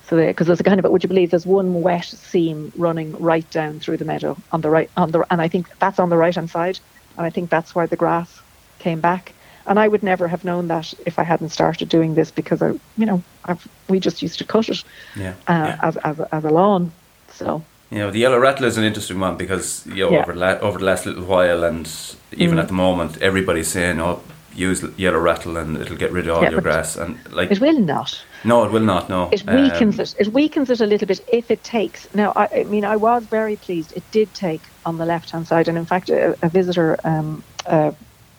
[0.09, 3.49] So because there's a kind of, would you believe, there's one wet seam running right
[3.51, 6.17] down through the meadow on the right on the, and I think that's on the
[6.17, 6.79] right hand side,
[7.17, 8.41] and I think that's where the grass
[8.79, 9.33] came back.
[9.67, 12.69] And I would never have known that if I hadn't started doing this because I,
[12.97, 14.83] you know, I've, we just used to cut it
[15.15, 15.35] yeah.
[15.47, 15.79] uh, yeah.
[15.83, 16.91] as as as a lawn.
[17.33, 20.21] So You know, the yellow rattle is an interesting one because you know Yeah.
[20.23, 21.89] over the la- over the last little while, and
[22.37, 22.63] even Mm.
[22.63, 24.21] at the moment, everybody's saying, "Oh,
[24.55, 27.61] use yellow rattle, and it'll get rid of all Yeah, your grass." And like, it
[27.61, 28.21] will not.
[28.45, 29.09] no, it will not.
[29.09, 30.15] No, It weakens Um, it.
[30.19, 32.07] It weakens it a little bit if it takes.
[32.13, 33.93] Now, I, I mean, I was very pleased.
[33.97, 37.43] It did take on the left hand side, and in fact, a, a visitor, um,
[37.67, 37.93] uh,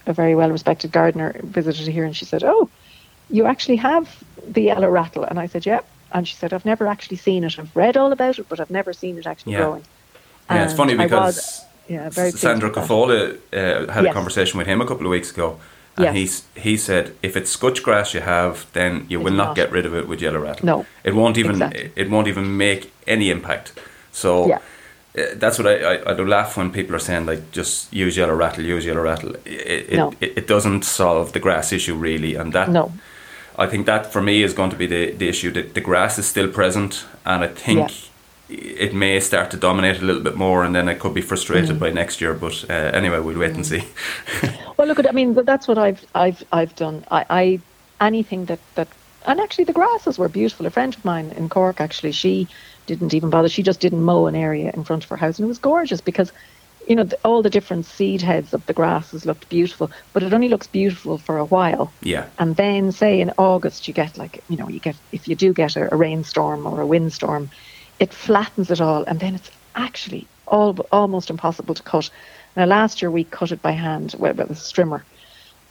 [0.06, 2.70] a very well respected gardener, visited here, and she said, "Oh,
[3.32, 4.06] you actually have
[4.48, 7.60] the yellow rattle," and I said, "Yep." And she said, "I've never actually seen it.
[7.60, 9.60] I've read all about it, but I've never seen it actually Yeah.
[9.60, 9.84] growing."
[10.50, 12.78] Yeah, it's funny because was, yeah, Sandra with.
[12.78, 15.60] Cafola uh, had a conversation with him a couple of weeks ago,
[15.96, 16.16] and Yes.
[16.16, 19.56] he's he said if it's scutch grass you have, then you will not, not.
[19.56, 20.66] get rid of it with yellow rattle.
[20.66, 21.92] No, it won't even exactly.
[21.96, 23.74] it won't even make any impact.
[24.12, 24.58] So Yeah.
[25.18, 28.18] uh, that's what I, I, I do laugh when people are saying like just use
[28.18, 29.36] yellow rattle, use yellow rattle.
[29.46, 30.14] It it, No.
[30.20, 32.92] it, it doesn't solve the grass issue really, and that No.
[33.60, 36.18] I think that for me is going to be the, the issue that the grass
[36.18, 37.92] is still present, and I think
[38.50, 41.76] it may start to dominate a little bit more, and then I could be frustrated
[41.76, 41.80] Mm.
[41.80, 42.34] by next year.
[42.34, 43.84] But uh, anyway, we'll wait and see.
[44.78, 45.10] Well, look at.
[45.10, 47.04] I mean, that's what I've I've I've done.
[47.12, 47.60] I, I
[48.00, 48.88] anything that that
[49.26, 50.66] and actually the grasses were beautiful.
[50.66, 52.48] A friend of mine in Cork actually she
[52.88, 53.50] didn't even bother.
[53.50, 56.02] She just didn't mow an area in front of her house, and it was gorgeous
[56.02, 56.32] because.
[56.90, 60.34] You know, the, all the different seed heads of the grasses looked beautiful, but it
[60.34, 61.94] only looks beautiful for a while.
[62.02, 65.36] yeah, And then, say in August, you get like, you know, you get, if you
[65.36, 67.50] do get a, a rainstorm or a windstorm,
[68.00, 69.04] it flattens it all.
[69.04, 72.10] And then it's actually all, almost impossible to cut.
[72.58, 75.04] Now, last year we cut it by hand with, with a strimmer.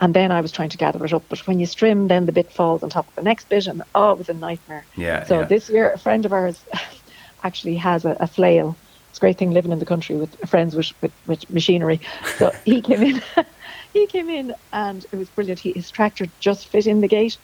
[0.01, 1.25] And then I was trying to gather it up.
[1.29, 3.67] But when you strim, then the bit falls on top of the next bit.
[3.67, 4.85] And oh, it was a nightmare.
[4.97, 5.47] yeah, So yeah.
[5.47, 6.61] this year, a friend of ours
[7.43, 8.77] actually has a, a flail.
[9.11, 12.01] It's a great thing living in the country with friends with, with, with machinery.
[12.37, 13.23] So he came in,
[13.93, 15.61] he came in, and it was brilliant.
[15.61, 17.39] He, his tractor just fit in the gate,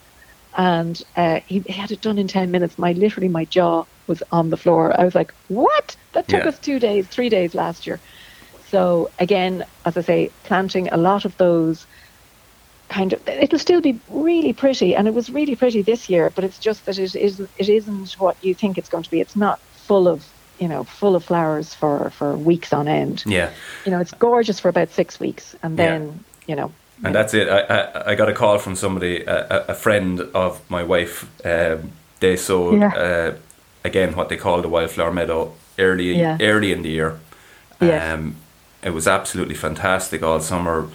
[0.57, 2.79] and uh, he, he had it done in ten minutes.
[2.79, 4.99] My literally my jaw was on the floor.
[4.99, 5.97] I was like, "What?
[6.13, 6.51] That took Yeah.
[6.51, 8.03] us two days, three days last year."
[8.61, 11.87] So again, as I say, planting a lot of those
[12.91, 16.45] kind of it'll still be really pretty and it was really pretty this year but
[16.45, 19.37] it's just that it isn't it isn't what you think it's going to be it's
[19.37, 23.51] not full of you know full of flowers for for weeks on end yeah.
[23.85, 25.87] you know it's gorgeous for about six weeks and Yeah.
[25.99, 26.71] then you know
[27.05, 27.49] And that's it.
[27.49, 31.27] I, I, I got a call from somebody, a, a- a friend of my wife.
[31.45, 31.91] Um,
[32.21, 32.95] they sowed Yeah.
[33.05, 33.33] uh,
[33.85, 36.39] again what they call the wildflower meadow early Yeah.
[36.41, 37.13] early in the year.
[37.81, 38.15] Yes.
[38.15, 38.35] Um,
[38.83, 40.87] it was absolutely fantastic all summer.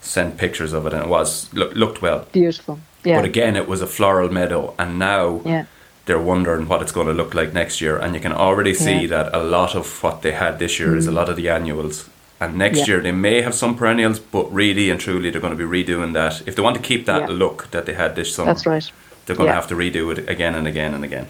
[0.00, 2.24] Sent pictures of it, and it was look, looked well.
[2.32, 5.64] beautiful yeah But again, it was a floral meadow, and now yeah
[6.08, 7.96] they're wondering what it's going to look like next year.
[7.96, 9.08] And you can already see Yeah.
[9.14, 12.08] that a lot of what they had this year is a lot of the annuals.
[12.40, 12.86] And next Yeah.
[12.88, 16.12] year they may have some perennials, but really and truly they're going to be redoing
[16.14, 16.42] that.
[16.48, 17.36] If they want to keep that Yeah.
[17.42, 18.90] look that they had this summer, that's right
[19.26, 21.26] they're going to have to redo it again and again and again.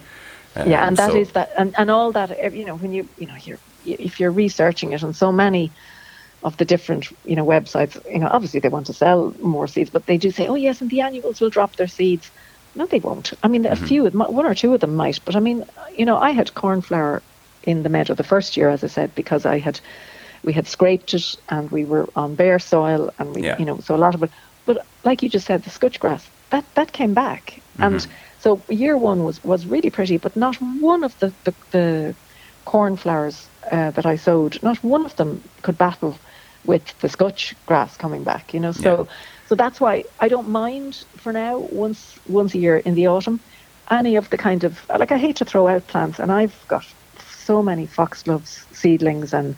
[0.57, 2.93] Um, yeah and that is so- that and, and all that eh, you know when
[2.97, 5.65] you you know you're if you're researching it and so many
[6.45, 9.91] of the different you know websites you know obviously they want to sell more seeds
[9.91, 12.31] but they do say oh yes and the annuals will drop their seeds
[12.79, 15.19] no they won't i mean a few of them- one or two of them might
[15.27, 15.59] but i mean
[15.99, 17.23] you know i had cornflower
[17.63, 19.81] in the meadow the first year as i said because i had
[20.47, 23.57] we had scraped it and we were on bare soil and we Yeah.
[23.61, 24.31] you know so a lot of it
[24.67, 27.45] but like you just said the scutch grass that that came back
[27.79, 28.07] and
[28.39, 30.57] so year one was was really pretty but not
[30.93, 32.15] one of the the, the
[32.65, 36.19] cornflowers uh, that i sowed not one of them could battle
[36.65, 39.15] with the scutch grass coming back you know so Yeah.
[39.49, 43.41] So that's why i don't mind for now once once a year in the autumn
[43.91, 46.85] any of the kind of like i hate to throw out plants and i've got
[47.49, 49.57] so many foxgloves seedlings and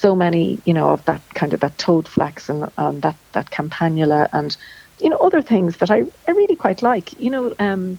[0.00, 2.62] so many, you know, of that kind of that toad flax and,
[3.02, 4.56] that that campanula and
[4.98, 7.20] you know other things that I, I really quite like.
[7.20, 7.98] You know, um,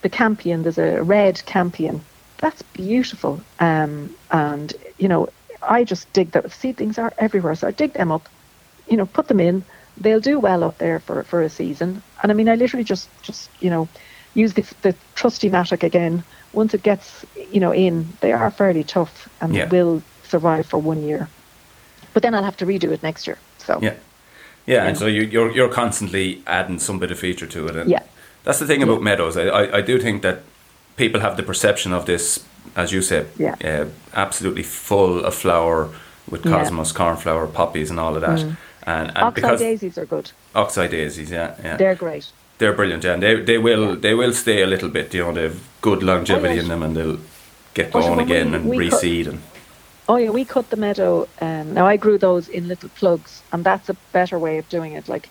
[0.00, 0.62] the campion.
[0.62, 2.00] There's a red campion.
[2.38, 3.42] That's beautiful.
[3.60, 5.28] Um, and you know,
[5.62, 6.50] I just dig that.
[6.50, 8.26] Seedlings are everywhere, so I dig them up.
[8.88, 9.64] You know, put them in.
[9.96, 12.02] They'll do well up there for for a season.
[12.22, 13.88] And I mean, I literally just just you know
[14.34, 16.22] use the the trusty mattock again.
[16.52, 19.68] Once it gets you know in, they are fairly tough and Yeah.
[19.68, 21.28] will survive for one year.
[22.12, 23.38] But then I'll have to redo it next year.
[23.58, 23.94] So Yeah,
[24.66, 27.90] yeah, and so you, you're you're constantly adding some bit of feature to it, and
[27.90, 28.02] Yeah.
[28.44, 29.36] that's the thing about meadows.
[29.36, 30.38] I, I I do think that
[30.96, 32.40] people have the perception of this,
[32.76, 33.54] as you said, Yeah.
[33.64, 35.88] uh, absolutely full of flower
[36.30, 36.52] with Yeah.
[36.52, 36.58] Mm.
[36.58, 38.44] cosmos, cornflower, poppies, and all of that,
[38.86, 40.30] and, and oxeye because daisies are good.
[40.54, 42.26] oxeye daisies, yeah, yeah, They're great.
[42.58, 44.00] they're brilliant, yeah, and they they will Yeah.
[44.00, 45.12] they will stay a little bit.
[45.14, 46.62] You know, they've good longevity yes.
[46.64, 47.18] in them, and they'll
[47.74, 49.40] get Oh, going we- again and we cut- reseed and
[50.06, 51.26] Oh yeah, we cut the meadow.
[51.40, 54.92] Um, now I grew those in little plugs, and that's a better way of doing
[54.92, 55.08] it.
[55.08, 55.30] Like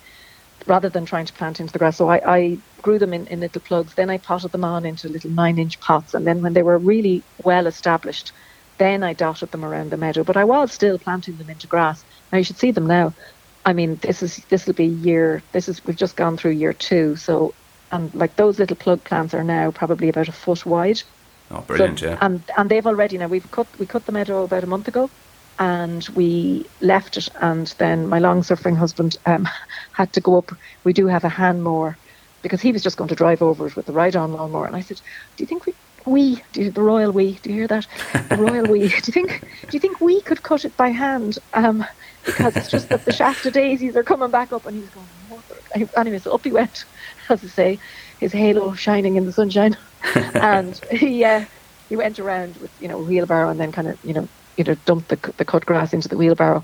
[0.66, 1.98] rather than trying to plant into the grass.
[1.98, 3.94] So I, I grew them in, in little plugs.
[3.96, 6.78] Then I potted them on into little nine inch pots, and then when they were
[6.80, 8.32] really well established,
[8.80, 10.24] then I dotted them around the meadow.
[10.24, 12.04] But I was still planting them into grass.
[12.32, 13.13] Now you should see them now.
[13.65, 15.41] I mean, this is this will be year.
[15.54, 17.15] This is we've just gone through year two.
[17.15, 17.54] So,
[17.91, 21.02] and like those little plug plants are now probably about a foot wide.
[21.52, 24.43] oh, brilliant, So- yeah, And and they've already now we've cut we cut the meadow
[24.43, 25.10] about a month ago,
[25.60, 27.30] and we left it.
[27.41, 29.47] And then my long suffering husband um,
[29.93, 30.52] had to go up.
[30.84, 31.97] We do have a hand mower
[32.41, 34.65] because he was just going to drive over it with the ride on lawnmower.
[34.65, 34.99] And I said,
[35.38, 35.73] "Do you think we
[36.06, 37.88] we do you, the royal we do you hear that
[38.28, 41.39] the royal we do you think do you think we could cut it by hand
[41.54, 41.86] um
[42.25, 45.09] because it's just that the shaft of daisies are coming back up and he's going
[45.29, 46.86] "Mother-" anyway so up he went
[47.29, 47.79] as I say
[48.19, 49.77] his halo shining in the sunshine
[50.15, 51.45] and he uh,
[51.89, 54.63] he went around with you know a wheelbarrow and then kind of you know you
[54.63, 56.63] know dumped the the cut grass into the wheelbarrow,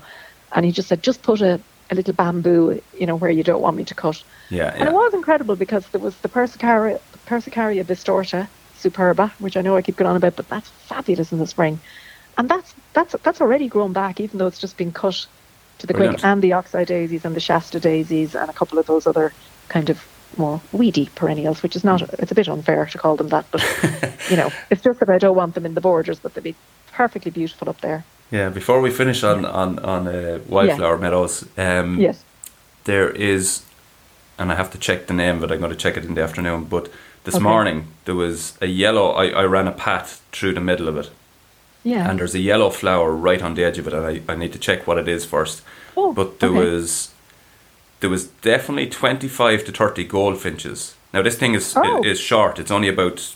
[0.52, 3.62] and he just said just put a, a little bamboo you know where you don't
[3.62, 4.22] want me to cut.
[4.50, 9.62] Yeah, And it was incredible because there was the Persicaria, Persicaria bistorta superba, which I
[9.62, 11.80] know I keep going on about, but that's fabulous in the spring.
[12.36, 15.26] And that's that's that's already grown back, even though it's just been cut
[15.80, 16.18] to the Brilliant.
[16.18, 16.24] quick.
[16.30, 19.32] And the oxeye daisies and the Shasta daisies and a couple of those other
[19.68, 23.28] kind of more weedy perennials, which is not it's a bit unfair to call them
[23.28, 23.62] that, but
[24.30, 26.54] you know, it's just that I don't want them in the borders, but they'd be
[26.92, 28.04] perfectly beautiful up there.
[28.30, 32.22] Yeah, before we finish on on on uh, wildflower meadows, um, Yes.
[32.84, 33.62] there is,
[34.38, 36.22] and I have to check the name, but I'm going to check it in the
[36.22, 36.64] afternoon.
[36.64, 36.88] But
[37.24, 37.42] this Okay.
[37.44, 39.10] morning there was a yellow.
[39.10, 41.10] I, I ran a path through the middle of it,
[41.82, 42.10] Yeah.
[42.10, 44.52] and there's a yellow flower right on the edge of it, and I, I need
[44.52, 45.62] to check what it is first.
[45.96, 46.58] oh, But there okay.
[46.70, 47.10] was
[48.00, 50.94] there was definitely 25 to 30 goldfinches.
[51.12, 52.02] Now this thing is Oh.
[52.04, 52.58] is short.
[52.58, 53.34] It's only about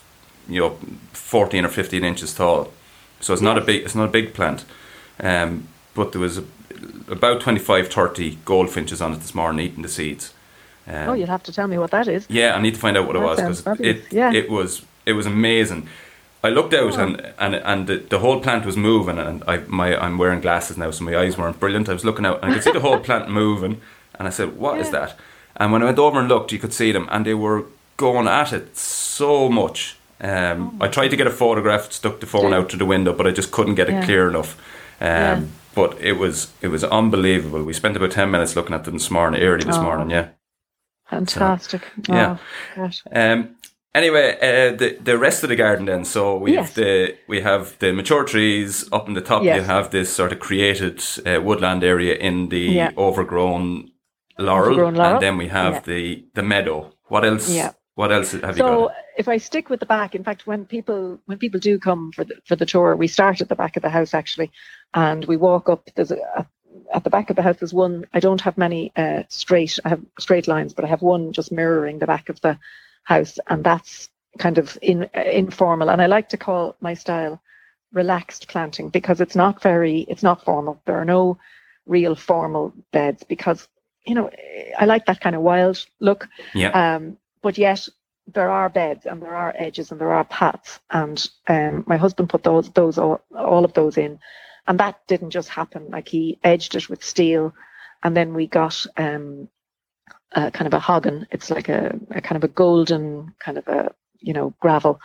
[0.49, 0.79] you know
[1.13, 2.71] 14 or 15 inches tall,
[3.21, 4.65] so it's not a big it's not a big plant.
[5.21, 6.45] Um, but there was a,
[7.09, 10.33] about 25 30 goldfinches on it this morning eating the seeds.
[10.87, 12.27] Um, Oh, you'll have to tell me what that is.
[12.29, 14.33] yeah, I need to find out what it was because it Yeah.
[14.33, 15.89] it was it was amazing.
[16.45, 17.03] I looked out Oh.
[17.03, 20.77] and and and the, the whole plant was moving and I my I'm wearing glasses
[20.77, 21.89] now so my eyes weren't brilliant.
[21.89, 23.81] I was looking out and I could see the whole plant moving
[24.19, 24.99] and I said, "What is Yeah.
[25.07, 25.17] that?"
[25.57, 27.65] And when I went over and looked, you could see them and they were
[27.97, 29.97] going at it so much.
[30.21, 33.27] Um, I tried to get a photograph, stuck the phone out to the window, but
[33.27, 34.05] I just couldn't get it Yeah.
[34.05, 34.57] clear enough.
[35.01, 35.41] Um, Yeah.
[35.75, 37.65] But it was it was unbelievable.
[37.65, 39.83] We spent about ten minutes looking at them this morning, early this Oh.
[39.83, 40.11] morning.
[40.11, 40.27] Yeah.
[41.11, 41.83] Fantastic.
[42.09, 42.37] yeah.
[42.77, 42.91] Oh.
[43.13, 43.49] Um,
[43.95, 46.05] anyway, uh, the the rest of the garden then.
[46.05, 49.43] So we have the we have the mature trees up in the top.
[49.43, 52.91] You have this sort of created uh, woodland area in the Yeah.
[52.97, 53.91] overgrown
[54.39, 55.13] laurel, Overgrown laurel.
[55.15, 55.81] and then we have Yeah.
[55.81, 56.91] the the meadow.
[57.09, 57.49] What else?
[57.55, 57.73] Yeah.
[57.97, 58.69] What else have you got?
[58.69, 62.11] So if I stick with the back, in fact, when people when people do come
[62.13, 64.51] for the for the tour, we start at the back of the house actually,
[64.95, 65.89] and we walk up.
[65.95, 66.47] There's a, a
[66.93, 67.59] at the back of the house.
[67.61, 68.05] There's one.
[68.13, 69.79] I don't have many uh, straight.
[69.85, 72.59] I have straight lines, but I have one just mirroring the back of the
[73.05, 75.91] house, and that's kind of in uh, informal.
[75.91, 77.41] And I like to call my style
[77.93, 80.01] relaxed planting because it's not very.
[80.09, 80.81] It's not formal.
[80.85, 81.39] There are no
[81.87, 83.69] real formal beds because
[84.07, 84.31] you know
[84.79, 86.29] I like that kind of wild look.
[86.55, 86.71] Yeah.
[86.71, 87.89] Um, but yet
[88.33, 90.81] there are beds and there are edges and there are paths.
[90.91, 94.19] And um, my husband put those those all, all of those in,
[94.67, 95.91] and that didn't just happen.
[95.91, 97.55] Like he edged it with steel,
[98.03, 99.49] and then we got um,
[100.51, 101.27] kind of a hoggin.
[101.31, 105.01] It's like a, a kind of a golden kind of a you know gravel.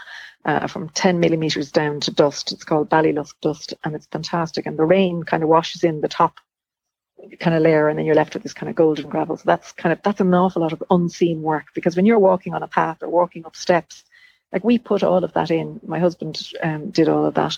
[0.46, 2.54] Uh, from 10 millimeters down to dust.
[2.54, 4.66] It's called Ballylusk dust and it's fantastic.
[4.66, 6.40] And the rain kind of washes in the top
[7.40, 9.38] kind of layer and then you're left with this kind of golden gravel.
[9.38, 12.54] So that's kind of that's an awful lot of unseen work because when you're walking
[12.54, 14.04] on a path or walking up steps,
[14.52, 15.80] like we put all of that in.
[15.86, 17.58] My husband um, did all of that,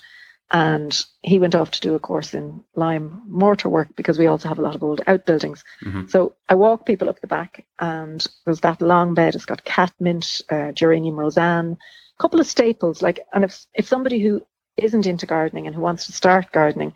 [0.52, 4.50] and he went off to do a course in lime mortar work because we also
[4.50, 5.64] have a lot of old outbuildings.
[5.84, 6.10] Mhm.
[6.10, 9.36] So I walk people up the back, and there's that long bed.
[9.36, 13.02] It's got catmint, uh, geranium Rozanne, a couple of staples.
[13.02, 14.46] Like, and if if somebody who
[14.78, 16.94] isn't into gardening and who wants to start gardening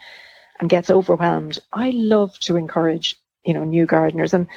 [0.60, 3.16] and gets overwhelmed, I love to encourage
[3.46, 4.48] you know new gardeners and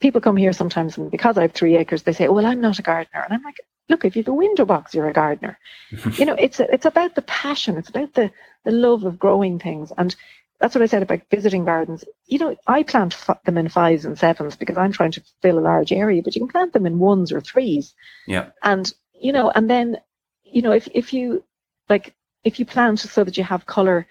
[0.00, 2.60] people come here sometimes and because I have three acres, they say, oh, well, I'm
[2.60, 3.22] not a gardener.
[3.22, 3.58] And I'm like,
[3.90, 5.58] look, if you have a window box, you're a gardener.
[6.14, 7.76] you know, it's it's about the passion.
[7.76, 8.30] It's about the,
[8.64, 9.92] the love of growing things.
[9.98, 10.14] And
[10.60, 12.04] that's what I said about visiting gardens.
[12.26, 15.58] You know, I plant f- them in fives and sevens because I'm trying to fill
[15.58, 17.94] a large area, but you can plant them in ones or threes.
[18.26, 18.50] Yeah.
[18.62, 19.98] And, you know, and then,
[20.44, 21.44] you know, if, if you
[21.88, 24.06] like, if you plant so that you have color,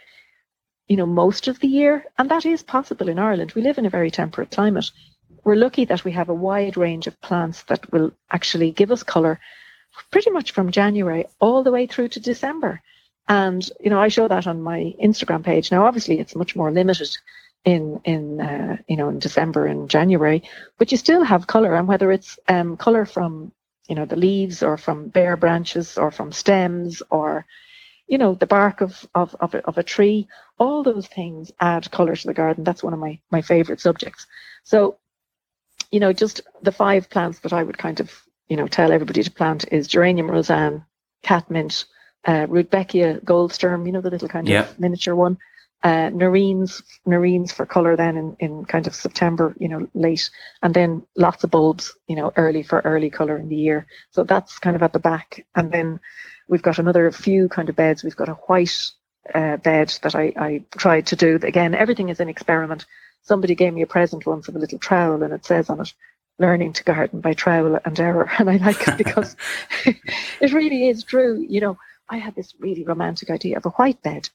[0.87, 3.53] you know, most of the year, and that is possible in Ireland.
[3.53, 4.91] We live in a very temperate climate
[5.43, 9.03] we're lucky that we have a wide range of plants that will actually give us
[9.03, 9.39] color
[10.11, 12.81] pretty much from January all the way through to December.
[13.27, 15.71] And you know, I show that on my Instagram page.
[15.71, 17.09] Now, obviously, it's much more limited
[17.65, 20.43] in in uh, you know in December and January,
[20.77, 23.51] but you still have color, and whether it's um, color from
[23.87, 27.45] you know the leaves or from bare branches or from stems or
[28.07, 31.91] you know the bark of of of a, of a tree, all those things add
[31.91, 32.63] color to the garden.
[32.63, 34.25] That's one of my my favorite subjects.
[34.63, 34.97] So
[35.91, 38.11] you know, just the five plants that I would kind of,
[38.49, 40.85] you know, tell everybody to plant is geranium Rozanne,
[41.23, 41.85] catmint,
[42.25, 44.61] uh, rudbeckia goldsturm, you know, the little kind Yeah.
[44.61, 45.37] of miniature one,
[45.83, 50.29] uh, nerines, nerines for color then in, in kind of September, you know, late,
[50.63, 53.87] and then lots of bulbs, you know, early for early color in the year.
[54.11, 55.45] So that's kind of at the back.
[55.55, 55.99] And then
[56.49, 58.03] we've got another few kind of beds.
[58.03, 58.91] We've got a white
[59.33, 61.39] uh, bed that I, I tried to do.
[61.43, 62.85] Again, everything is an experiment
[63.21, 65.93] somebody gave me a present once of a little trowel and it says on it
[66.39, 69.35] learning to garden by trial and error and i like it because
[69.85, 71.77] it really is true you know
[72.09, 74.29] I had this really romantic idea of a white bed.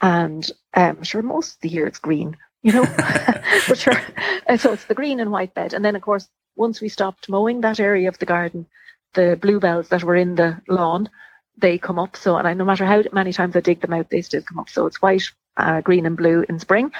[0.00, 2.84] And um, sure, most of the year it's green, you know,
[3.68, 4.00] but sure.
[4.58, 5.74] So it's the green and white bed.
[5.74, 8.66] And then, of course, once we stopped mowing that area of the garden,
[9.14, 11.08] the bluebells that were in the lawn,
[11.56, 12.16] they come up.
[12.16, 14.58] So, and I, no matter how many times I dig them out, they still come
[14.58, 14.68] up.
[14.68, 15.24] So it's white,
[15.56, 16.92] uh, green, and blue in spring.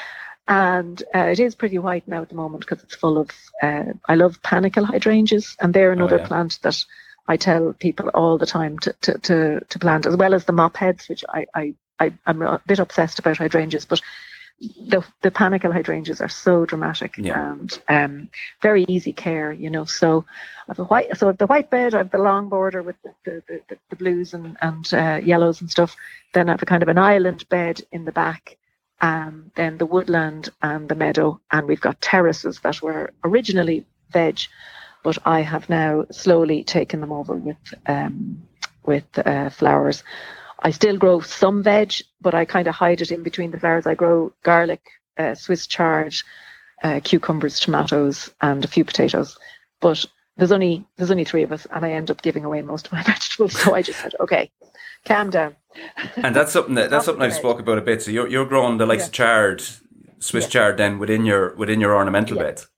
[0.49, 3.31] And uh, it is pretty white now at the moment because it's full of,
[3.63, 6.27] uh, I love panicle hydrangeas, and they're another oh, yeah.
[6.27, 6.85] plant that
[7.27, 10.53] I tell people all the time to, to, to, to plant, as well as the
[10.53, 14.01] mop heads, which I, I, I, am a bit obsessed about hydrangeas, but
[14.61, 17.51] the the panicle hydrangeas are so dramatic yeah.
[17.51, 18.29] and um,
[18.63, 19.85] very easy care, you know.
[19.85, 20.25] So
[20.69, 23.77] I've a white, so the white bed, I've the long border with the the, the,
[23.91, 25.95] the blues and and uh, yellows and stuff.
[26.33, 28.57] Then I've a kind of an island bed in the back,
[29.01, 34.41] um, then the woodland and the meadow, and we've got terraces that were originally veg,
[35.03, 37.57] but I have now slowly taken them over with
[37.87, 38.43] um,
[38.85, 40.03] with uh, flowers.
[40.61, 43.87] I still grow some veg, but I kind of hide it in between the flowers.
[43.87, 44.81] I grow garlic,
[45.19, 46.15] uh, Swiss chard,
[46.83, 49.37] uh, cucumbers, tomatoes, and a few potatoes.
[49.81, 52.87] But there's only there's only three of us, and I end up giving away most
[52.87, 53.59] of my vegetables.
[53.59, 54.51] So I just said, okay,
[55.05, 55.57] calm down.
[56.16, 58.03] and that's something that that's something I've spoke about a bit.
[58.03, 59.07] So you're you're growing the likes yeah.
[59.07, 59.62] of chard,
[60.18, 60.51] Swiss yeah.
[60.51, 62.44] chard, then within your within your ornamental yeah.
[62.44, 62.68] beds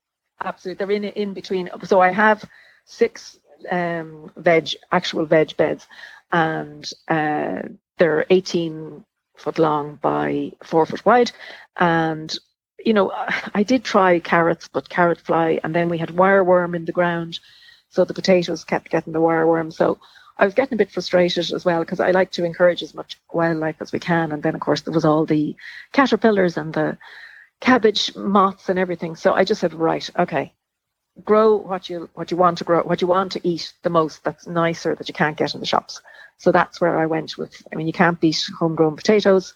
[0.42, 0.84] absolutely.
[0.84, 1.70] They're in in between.
[1.84, 2.44] So I have
[2.84, 3.38] six
[3.70, 5.86] um, veg, actual veg beds,
[6.32, 7.62] and uh,
[7.98, 9.04] they're 18
[9.36, 11.32] foot long by four foot wide.
[11.76, 12.36] And
[12.84, 13.12] you know,
[13.54, 17.40] I did try carrots, but carrot fly, and then we had wireworm in the ground,
[17.90, 19.72] so the potatoes kept getting the wireworm.
[19.72, 19.98] So
[20.36, 23.20] I was getting a bit frustrated as well because I like to encourage as much
[23.32, 24.30] wildlife as we can.
[24.30, 25.56] And then, of course, there was all the
[25.92, 26.96] caterpillars and the
[27.60, 29.16] cabbage moths and everything.
[29.16, 30.52] So I just said, right, okay,
[31.24, 34.22] grow what you what you want to grow, what you want to eat the most.
[34.22, 36.00] That's nicer that you can't get in the shops.
[36.36, 37.60] So that's where I went with.
[37.72, 39.54] I mean, you can't beat homegrown potatoes.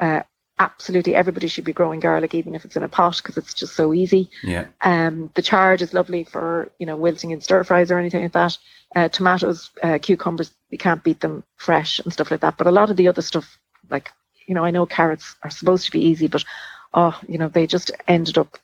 [0.00, 0.22] Uh,
[0.58, 3.74] absolutely, everybody should be growing garlic, even if it's in a pot, because it's just
[3.74, 4.30] so easy.
[4.42, 4.66] Yeah.
[4.82, 8.32] Um, the chard is lovely for you know wilting in stir fries or anything like
[8.32, 8.58] that.
[8.94, 12.56] Uh, tomatoes, uh, cucumbers, you can't beat them fresh and stuff like that.
[12.56, 13.58] But a lot of the other stuff,
[13.90, 14.10] like
[14.46, 16.44] you know, I know carrots are supposed to be easy, but
[16.92, 18.58] oh, you know, they just ended up,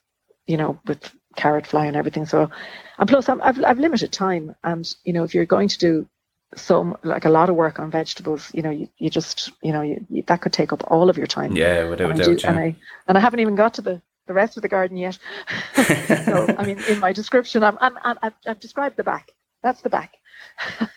[0.47, 2.25] you know, with carrot fly and everything.
[2.25, 2.49] So,
[2.97, 6.07] and plus, i have I've limited time, and you know, if you're going to do
[6.55, 9.81] so like a lot of work on vegetables, you know, you, you just, you know,
[9.81, 11.55] you, you, that could take up all of your time.
[11.55, 12.25] Yeah, without doubt.
[12.25, 12.75] Do, and I
[13.07, 15.17] and I haven't even got to the the rest of the garden yet.
[15.73, 19.31] so, I mean, in my description, I'm, I'm, i have I've described the back.
[19.63, 20.15] That's the back.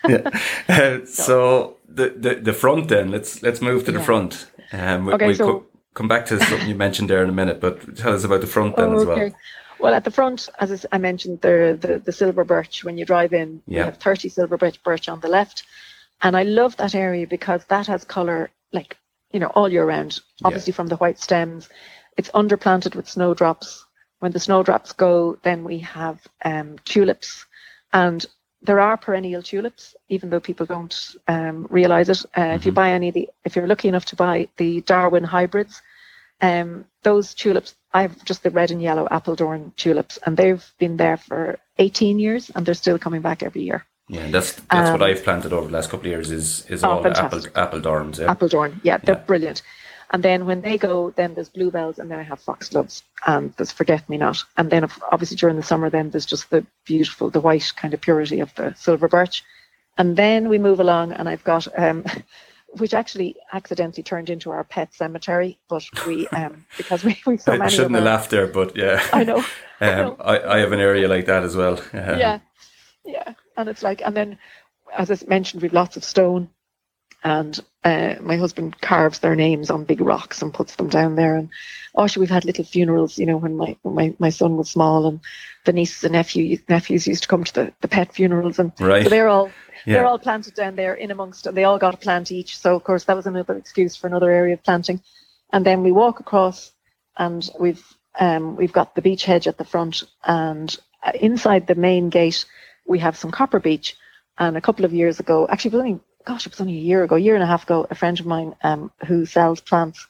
[0.07, 0.29] yeah.
[0.67, 4.05] Uh, so the, the the front then let's let's move to the yeah.
[4.05, 4.47] front.
[4.71, 7.61] Um, we, okay, we so come back to something you mentioned there in a minute,
[7.61, 9.31] but tell us about the front then oh, as well.
[9.85, 13.33] Well, at the front, as I mentioned, the, the, the silver birch, when you drive
[13.33, 13.79] in, yeah.
[13.79, 15.63] you have 30 silver birch, birch on the left.
[16.21, 18.97] And I love that area because that has colour, like,
[19.31, 20.75] you know, all year round, obviously yeah.
[20.75, 21.69] from the white stems.
[22.17, 23.85] It's underplanted with snowdrops.
[24.19, 27.45] When the snowdrops go, then we have um, tulips.
[27.93, 28.25] And
[28.63, 32.25] there are perennial tulips, even though people don't um, realize it.
[32.33, 32.55] Uh, mm-hmm.
[32.55, 32.75] If you mm-hmm.
[32.75, 35.81] buy any of the, if you're lucky enough to buy the Darwin hybrids,
[36.41, 40.97] um, those tulips, I have just the red and yellow Apeldoorn tulips, and they've been
[40.97, 43.85] there for 18 years, and they're still coming back every year.
[44.07, 46.29] Yeah, that's that's um, what I've planted over the last couple of years.
[46.29, 48.19] Is is oh, all apple Apeldoorns.
[48.19, 48.33] Yeah.
[48.33, 49.21] Apeldoorn, yeah, they're yeah.
[49.21, 49.63] brilliant.
[50.11, 53.71] And then when they go, then there's bluebells, and then I have foxgloves, and there's
[53.71, 54.43] forget me not.
[54.57, 58.01] And then obviously during the summer, then there's just the beautiful, the white kind of
[58.01, 59.43] purity of the silver birch.
[59.97, 62.05] And then we move along, and I've got, um,
[62.77, 67.53] which actually accidentally turned into our pet cemetery, but we, um, because we, we so
[67.53, 67.71] I many.
[67.71, 69.05] shouldn't have laughed there, but yeah.
[69.13, 69.37] I know.
[69.37, 69.45] um,
[69.79, 70.15] I, know.
[70.19, 71.79] I, I, have an area like that as well.
[71.93, 72.39] yeah,
[73.03, 74.37] yeah, and it's like, and then,
[74.97, 76.49] as I mentioned, we've lots of stone
[77.25, 81.35] and uh, my husband carves their names on big rocks and puts them down there.
[81.35, 81.49] And
[81.95, 85.07] also, we've had little funerals, you know, when my when my, my son was small,
[85.07, 85.19] and
[85.65, 89.03] the nieces and nephew, nephews used to come to the, the pet funerals, and right.
[89.03, 89.49] so they're all
[89.85, 89.95] yeah.
[89.95, 92.59] they're all planted down there in amongst, and they all got a plant each.
[92.59, 95.01] So of course, that was another excuse for another area of planting.
[95.51, 96.71] And then we walk across,
[97.17, 97.83] and we've
[98.19, 102.45] um, we've got the beech hedge at the front, and uh, inside the main gate,
[102.85, 103.97] we have some copper beech.
[104.37, 106.81] And a couple of years ago, actually, it was only gosh, it was only a
[106.81, 109.61] year ago, a year and a half ago, a friend of mine um, who sells
[109.61, 110.05] plants,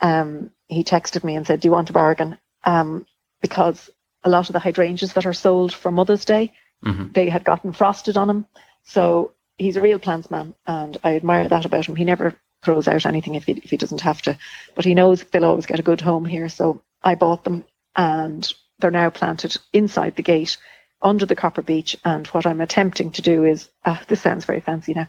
[0.00, 2.38] um, he texted me and said, Do you want a bargain?
[2.64, 3.06] Um,
[3.40, 3.90] because
[4.24, 6.52] a lot of the hydrangeas that are sold for Mother's Day,
[6.84, 7.12] mm-hmm.
[7.12, 8.46] they had gotten frosted on them.
[8.84, 11.96] So he's a real plants man, and I admire that about him.
[11.96, 14.36] He never throws out anything if he, if he doesn't have to,
[14.74, 16.48] but he knows they'll always get a good home here.
[16.48, 17.64] So I bought them,
[17.96, 20.56] and they're now planted inside the gate
[21.00, 21.96] under the copper beech.
[22.04, 25.08] And what I'm attempting to do is, uh, this sounds very fancy now.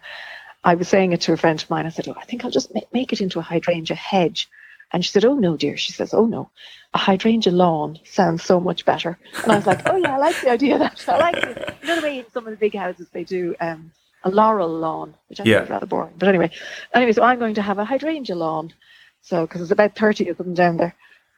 [0.70, 1.86] I was saying it to a friend of mine.
[1.88, 4.47] I said, "Oh, I think I'll just make, it into a hydrangea hedge."
[4.91, 6.49] And she said, "Oh no, dear." She says, "Oh no,
[6.93, 10.39] a hydrangea lawn sounds so much better." And I was like, "Oh yeah, I like
[10.41, 11.03] the idea of that.
[11.07, 11.76] I like it.
[11.82, 13.91] You know the way in some of the big houses they do um,
[14.24, 15.55] a laurel lawn, which I Yeah.
[15.57, 16.13] think is rather boring.
[16.20, 16.51] But anyway,
[16.93, 18.72] anyway, so I'm going to have a hydrangea lawn.
[19.22, 20.95] So because there's about thirty of them down there,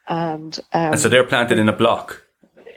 [0.08, 2.22] and um, And so they're planted in a block.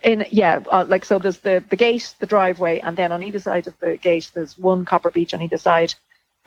[0.04, 1.20] in yeah, uh, like so.
[1.20, 4.58] There's the the gate, the driveway, and then on either side of the gate, there's
[4.58, 5.94] one copper beech on either side,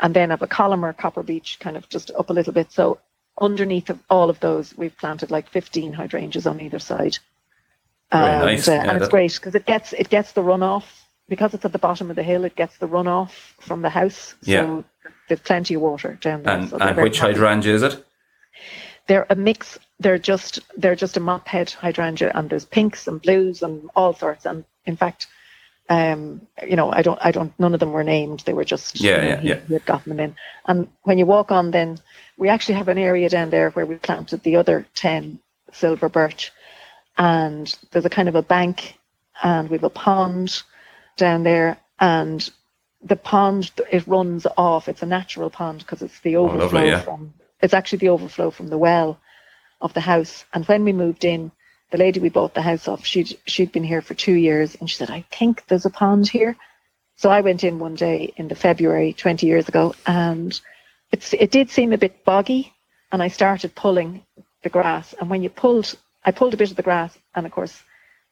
[0.01, 2.71] and then of a column or copper beech, kind of just up a little bit.
[2.73, 2.99] So
[3.41, 7.19] underneath of all of those, we've planted like 15 hydrangeas on either side.
[8.13, 8.69] Very and, nice.
[8.69, 10.85] uh, Yeah, and it's great because it gets it gets the runoff
[11.29, 12.45] because it's at the bottom of the hill.
[12.45, 13.31] It gets the runoff
[13.61, 14.35] from the house.
[14.43, 14.83] So Yeah.
[15.29, 16.57] there's plenty of water down there.
[16.59, 17.33] And, so and which happy.
[17.35, 18.05] hydrangea is it?
[19.09, 19.79] They're a mix.
[20.01, 24.15] They're just they're just a mop head hydrangea, and there's pinks and blues and all
[24.15, 24.47] sorts.
[24.47, 25.27] And in fact,
[25.89, 27.53] um, you know, I don't, I don't.
[27.59, 28.41] None of them were named.
[28.41, 29.61] They were just Yeah, you know, yeah, he, yeah.
[29.69, 30.37] he had gotten them in.
[30.67, 31.99] And when you walk on, then
[32.37, 35.39] we actually have an area down there where we planted the other ten
[35.73, 36.53] silver birch,
[37.17, 38.99] and there's a kind of a bank,
[39.43, 40.63] and we've a pond
[41.17, 42.51] down there, and
[43.03, 44.89] the pond it runs off.
[44.89, 47.01] It's a natural pond because it's the overflow Oh, lovely, yeah.
[47.01, 47.33] from.
[47.61, 49.19] It's actually the overflow from the well
[49.81, 50.45] of the house.
[50.53, 51.51] And when we moved in,
[51.91, 54.89] the lady we bought the house off, she'd she'd been here for two years, and
[54.91, 56.57] she said, "I think there's a pond here."
[57.17, 60.59] So I went in one day in the February twenty years ago, and
[61.13, 62.73] it's it did seem a bit boggy,
[63.11, 64.23] and I started pulling
[64.63, 65.15] the grass.
[65.19, 67.83] And when you pulled, I pulled a bit of the grass, and of course,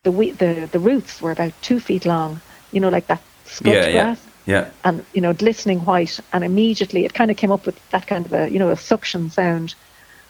[0.02, 2.40] the we, the the roots were about two feet long.
[2.72, 3.92] You know, like that scutch Yeah, yeah.
[3.92, 4.70] grass Yeah.
[4.84, 8.26] and you know glistening white and immediately it kind of came up with that kind
[8.26, 9.74] of a you know a suction sound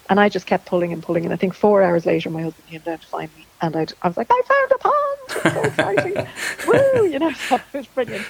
[0.08, 2.66] and I just kept pulling and pulling and I think four hours later my husband
[2.68, 5.54] came down to find me and I'd, I was like I found a pond it's
[5.54, 5.62] so
[5.94, 6.26] exciting
[6.66, 8.26] woo you know so it was brilliant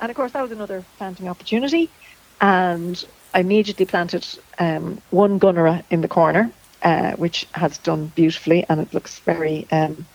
[0.00, 1.90] and of course that was another planting opportunity
[2.40, 3.04] and
[3.34, 4.26] I immediately planted
[4.58, 6.50] um, one gunnera in the corner
[6.82, 10.06] uh, which has done beautifully and it looks very um,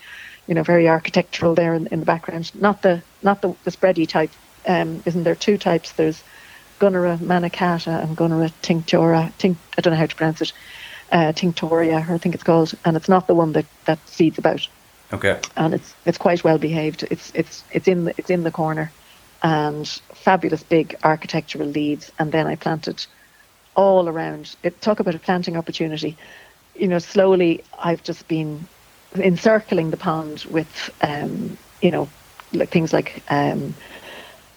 [0.47, 2.52] you know, very architectural there in, in the background.
[2.60, 4.32] Not the not the, the spready type.
[4.68, 5.93] Um, isn't there two types?
[5.93, 6.24] There's
[6.80, 9.32] Gunnera manicata and Gunnera tinctura.
[9.38, 10.52] Tinc- I don't know how to pronounce it.
[11.12, 14.66] Uh, tinctoria, I think it's called, and it's not the one that that seeds about.
[15.12, 15.39] Okay.
[15.57, 17.03] And it's it's quite well behaved.
[17.12, 18.91] It's it's it's in the, it's in the corner,
[19.43, 22.12] and fabulous big architectural leaves.
[22.18, 23.05] And then I planted
[23.76, 24.55] all around.
[24.64, 26.18] It talk about a planting opportunity.
[26.76, 28.66] You know, slowly I've just been
[29.16, 32.09] encircling the pond with, um, you know,
[32.53, 33.74] like things like um,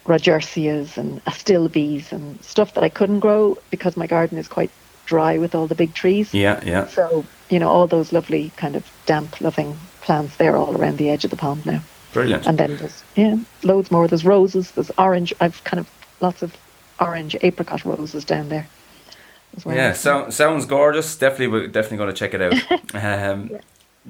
[0.05, 4.71] Rodgersias and astilbes and stuff that I couldn't grow because my garden is quite
[5.05, 6.33] dry with all the big trees.
[6.33, 6.87] Yeah, yeah.
[6.87, 11.09] So, you know, all those lovely kind of damp loving plants, they're all around the
[11.09, 11.81] edge of the pond now.
[12.13, 12.45] Brilliant.
[12.47, 14.07] And then there's, yeah, loads more.
[14.07, 15.33] There's roses, there's orange.
[15.41, 15.89] I've kind of
[16.21, 16.55] lots of
[16.99, 18.67] orange apricot roses down there
[19.57, 19.75] as well.
[19.75, 21.17] Yeah, so, sounds gorgeous.
[21.17, 22.55] Definitely, we're definitely going to check it out.
[22.95, 23.51] Um,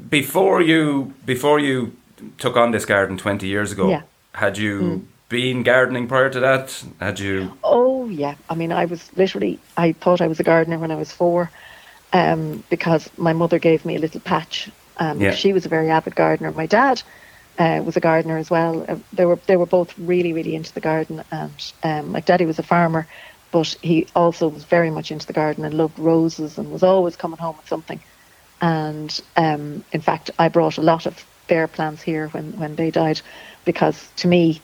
[0.09, 1.95] Before you, before you
[2.37, 4.01] took on this garden twenty years ago, Yeah.
[4.33, 6.83] had you been gardening prior to that?
[6.99, 7.57] Had you?
[7.63, 9.59] Oh yeah, I mean, I was literally.
[9.77, 11.49] I thought I was a gardener when I was four,
[12.13, 14.69] um, because my mother gave me a little patch.
[14.97, 15.31] Um, Yeah.
[15.35, 16.51] She was a very avid gardener.
[16.51, 17.01] My dad
[17.59, 18.85] uh, was a gardener as well.
[18.87, 22.45] Uh, they were they were both really really into the garden, and um, my daddy
[22.45, 23.07] was a farmer,
[23.51, 27.15] but he also was very much into the garden and loved roses and was always
[27.15, 27.99] coming home with something.
[28.61, 32.91] And um, in fact, I brought a lot of their plants here when when they
[32.91, 33.21] died,
[33.65, 34.61] because to me,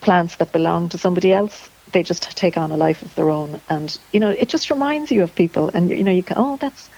[0.00, 3.60] plants that belong to somebody else they just take on a life of their own.
[3.68, 5.70] And you know it just reminds you of people.
[5.74, 6.90] And you know you can oh that's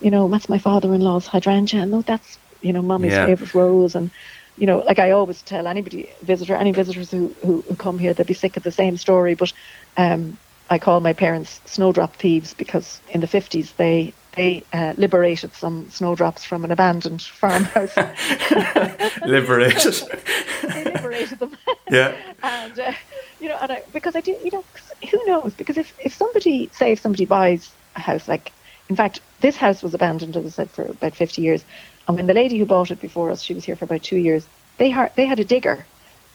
[0.00, 1.80] you know that's my father-in-law's hydrangea.
[1.82, 3.18] And oh that's you know mommy's Yeah.
[3.18, 3.94] favorite rose.
[3.94, 4.10] And
[4.56, 8.14] you know like i always tell anybody visitor any visitors who, who who come here
[8.14, 9.34] they'll be sick of the same story.
[9.34, 9.52] But
[9.96, 10.38] um
[10.68, 15.88] i call my parents snowdrop thieves because in the 50s they they uh, liberated some
[15.90, 17.94] snowdrops from an abandoned farmhouse
[19.26, 19.94] Liberated.
[20.62, 21.56] they liberated them
[21.90, 22.14] yeah.
[22.42, 22.92] and uh,
[23.40, 25.52] you know, and I, because I do, you know, 'cause who knows?
[25.54, 28.52] Because if if somebody, say, if somebody buys a house, like,
[28.88, 31.64] in fact, this house was abandoned, as I said, for about fifty years,
[32.06, 34.16] and when the lady who bought it before us, she was here for about two
[34.16, 34.46] years.
[34.78, 35.84] They har- they had a digger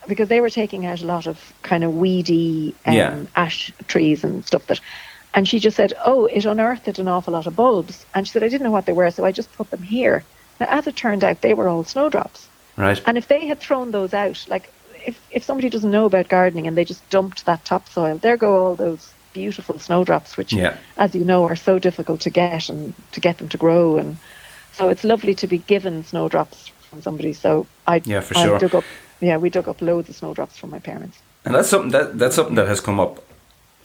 [0.07, 3.23] because they were taking out a lot of kind of weedy um, Yeah.
[3.35, 4.79] ash trees and stuff that.
[5.37, 8.41] And she just said, "Oh, it unearthed an awful lot of bulbs." And she said,
[8.43, 10.23] "I didn't know what they were, so I just put them here."
[10.59, 12.47] Now, as it turned out, they were all snowdrops.
[12.75, 12.99] Right.
[13.05, 14.71] And if they had thrown those out, like
[15.05, 18.65] if, if somebody doesn't know about gardening and they just dumped that topsoil, there go
[18.65, 20.75] all those beautiful snowdrops, which, Yeah.
[20.97, 23.97] as you know, are so difficult to get and to get them to grow.
[23.97, 24.17] And
[24.73, 27.33] so it's lovely to be given snowdrops from somebody.
[27.33, 28.57] So I, Yeah, for I sure.
[28.57, 28.85] dug up,
[29.19, 31.19] yeah, we dug up loads of snowdrops from my parents.
[31.45, 33.19] And that's something that that's something that has come up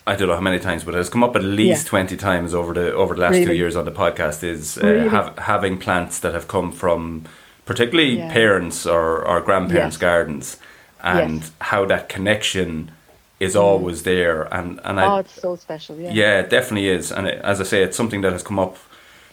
[0.07, 1.91] I don't know how many times, but it has come up at least Yeah.
[1.91, 4.43] twenty times over the over the last two years on the podcast.
[4.43, 5.09] Is uh, Really?
[5.09, 7.25] have, having plants that have come from
[7.65, 8.33] particularly Yeah.
[8.33, 10.01] parents or, or grandparents' Yes.
[10.01, 10.57] gardens,
[11.03, 11.51] and Yes.
[11.61, 12.91] how that connection
[13.39, 14.49] is always there.
[14.51, 15.97] And and I oh, it's so special.
[15.97, 16.11] Yeah.
[16.13, 17.13] yeah, it definitely is.
[17.13, 18.77] And it, as I say, it's something that has come up,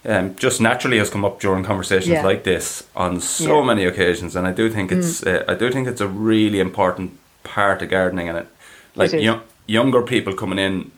[0.05, 2.26] um, just naturally has come up during conversations Yeah.
[2.32, 3.45] like this on so.
[3.61, 3.65] Mm.
[3.65, 4.36] many occasions.
[4.36, 7.11] And I do think it's, uh, I do think it's a really important
[7.43, 8.30] part of gardening.
[8.30, 8.47] And it,
[8.95, 9.24] like is.
[9.24, 10.91] young, younger people coming in,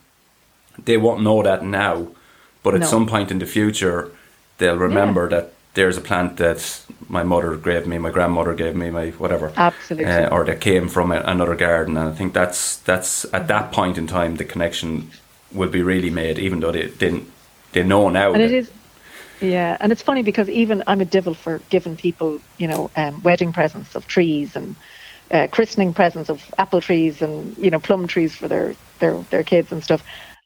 [0.86, 2.08] they won't know that now,
[2.64, 2.88] but at No.
[2.88, 4.10] some point in the future,
[4.58, 8.90] they'll remember that there's a plant that my mother gave me, my grandmother gave me,
[8.90, 10.06] my whatever Absolutely.
[10.12, 11.98] uh, or that came from a, another garden.
[11.98, 15.10] And I think that's that's at that point in time the connection
[15.52, 17.26] will be really made, even though they didn't
[17.74, 18.34] they know now.
[18.34, 18.70] and it is
[19.42, 23.14] yeah and it's funny because even i'm a devil for giving people you know um,
[23.24, 24.76] wedding presents of trees and
[25.32, 29.44] uh, christening presents of apple trees and you know plum trees for their their their
[29.44, 30.04] kids and stuff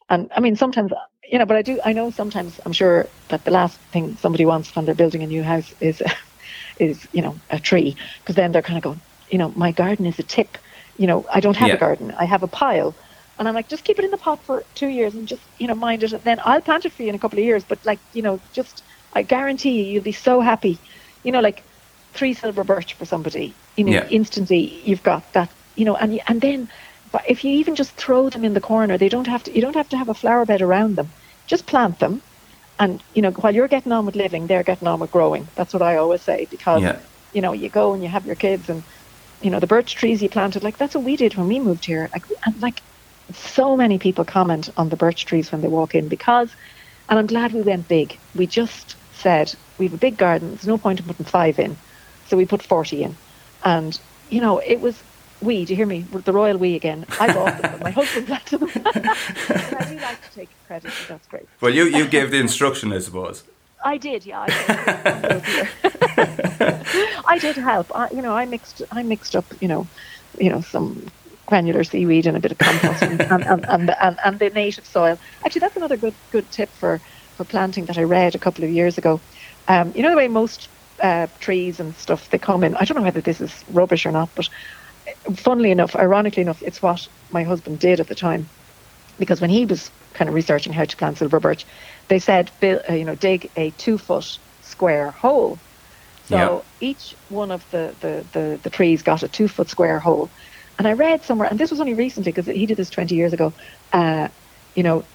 [0.08, 0.92] and i mean sometimes
[1.30, 4.46] you know but i do i know sometimes i'm sure that the last thing somebody
[4.46, 6.02] wants when they're building a new house is
[6.78, 10.06] is you know a tree because then they're kind of going you know my garden
[10.06, 10.58] is a tip
[10.96, 11.74] you know i don't have Yeah.
[11.74, 12.96] a garden i have a pile
[13.38, 15.66] and I'm like, just keep it in the pot for two years and just, you
[15.66, 16.12] know, mind it.
[16.12, 17.64] And then I'll plant it for you in a couple of years.
[17.66, 18.82] But like, you know, just,
[19.12, 20.82] I guarantee you, you'll be so happy.
[21.22, 21.66] You know, like
[22.14, 24.08] three silver birch for somebody, you know, Yeah.
[24.08, 26.68] instantly you've got that, you know, and, and then,
[27.12, 29.60] but if you even just throw them in the corner, they don't have to, you
[29.62, 31.12] don't have to have a flower bed around them.
[31.46, 32.22] Just plant them.
[32.78, 35.50] And, you know, while you're getting on with living, they're getting on with growing.
[35.56, 37.00] That's what I always say because, Yeah.
[37.32, 38.84] you know, you go and you have your kids and,
[39.40, 41.86] you know, the birch trees you planted, like that's what we did when we moved
[41.86, 42.08] here.
[42.12, 42.82] Like, and like,
[43.32, 46.54] so many people comment on the birch trees when they walk in because,
[47.08, 48.20] and I'm glad we went big.
[48.34, 50.50] We just said we have a big garden.
[50.50, 51.78] There's no point in putting five in,
[52.24, 53.18] so we put forty in,
[53.64, 53.98] and
[54.30, 55.02] you know it was
[55.40, 55.64] we.
[55.64, 56.00] Do you hear me?
[56.02, 57.06] The royal we again.
[57.20, 58.70] I bought them, but my husband planted them.
[58.74, 60.90] and I do like to take credit.
[60.92, 61.48] So that's great.
[61.60, 63.44] well, you you gave the instruction, I suppose.
[63.84, 64.40] I did, yeah.
[64.40, 64.46] I
[65.86, 66.86] did,
[67.26, 67.94] I did help.
[67.94, 69.86] I, you know, I mixed, I mixed up, you know,
[70.40, 71.06] you know, some
[71.46, 74.50] granular seaweed and a bit of compost and, and, and, and, the, and, and the
[74.50, 75.16] native soil.
[75.44, 77.00] Actually, that's another good good tip for
[77.36, 79.20] for planting that I read a couple of years ago.
[79.68, 80.68] Um, you know the way most
[81.02, 82.76] uh, trees and stuff they come in.
[82.76, 84.48] I don't know whether this is rubbish or not, but
[85.36, 88.50] funnily enough, ironically enough, it's what my husband did at the time
[89.18, 91.66] because when he was kind of researching how to plant silver birch,
[92.08, 94.26] they said, build, uh, you know, dig a two foot
[94.60, 95.62] square hole.
[96.24, 96.74] So Yeah.
[96.80, 100.32] each one of the, the, the, the trees got a two foot square hole.
[100.78, 103.32] And I read somewhere, and this was only recently because he did this 20 years
[103.32, 103.54] ago,
[103.92, 104.28] uh,
[104.74, 105.08] you know,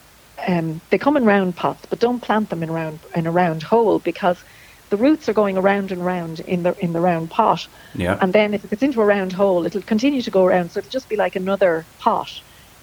[0.47, 3.63] um, they come in round pots, but don't plant them in, round, in a round
[3.63, 4.43] hole because
[4.91, 7.65] the roots are going around and round in the, in the round pot.
[7.95, 8.17] Yeah.
[8.21, 10.71] And then if it gets into a round hole, it'll continue to go around.
[10.71, 12.29] So it'll just be like another pot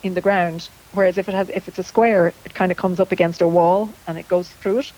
[0.02, 0.68] in the ground.
[0.92, 3.46] Whereas if it has, if it's a square, it kind of comes up against a
[3.46, 4.92] wall and it goes through it.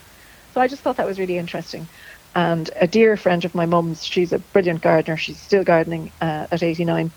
[0.54, 1.88] So I just thought that was really interesting.
[2.36, 5.16] And a dear friend of my mum's, she's a brilliant gardener.
[5.16, 7.10] She's still gardening uh, at 89.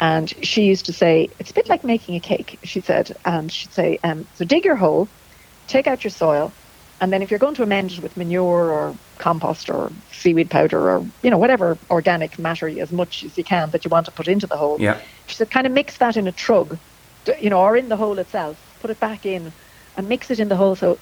[0.00, 3.16] And she used to say, it's a bit like making a cake, she said.
[3.24, 5.06] And she'd say, um, so dig your hole,
[5.68, 6.52] take out your soil,
[7.00, 10.90] and then if you're going to amend it with manure or compost or seaweed powder
[10.90, 14.12] or, you know, whatever organic matter as much as you can that you want to
[14.12, 15.00] put into the hole, Yeah.
[15.26, 16.78] she said, kind of mix that in a trug,
[17.40, 18.60] you know, or in the hole itself.
[18.80, 19.52] Put it back in
[19.96, 20.74] and mix it in the hole.
[20.74, 21.00] So,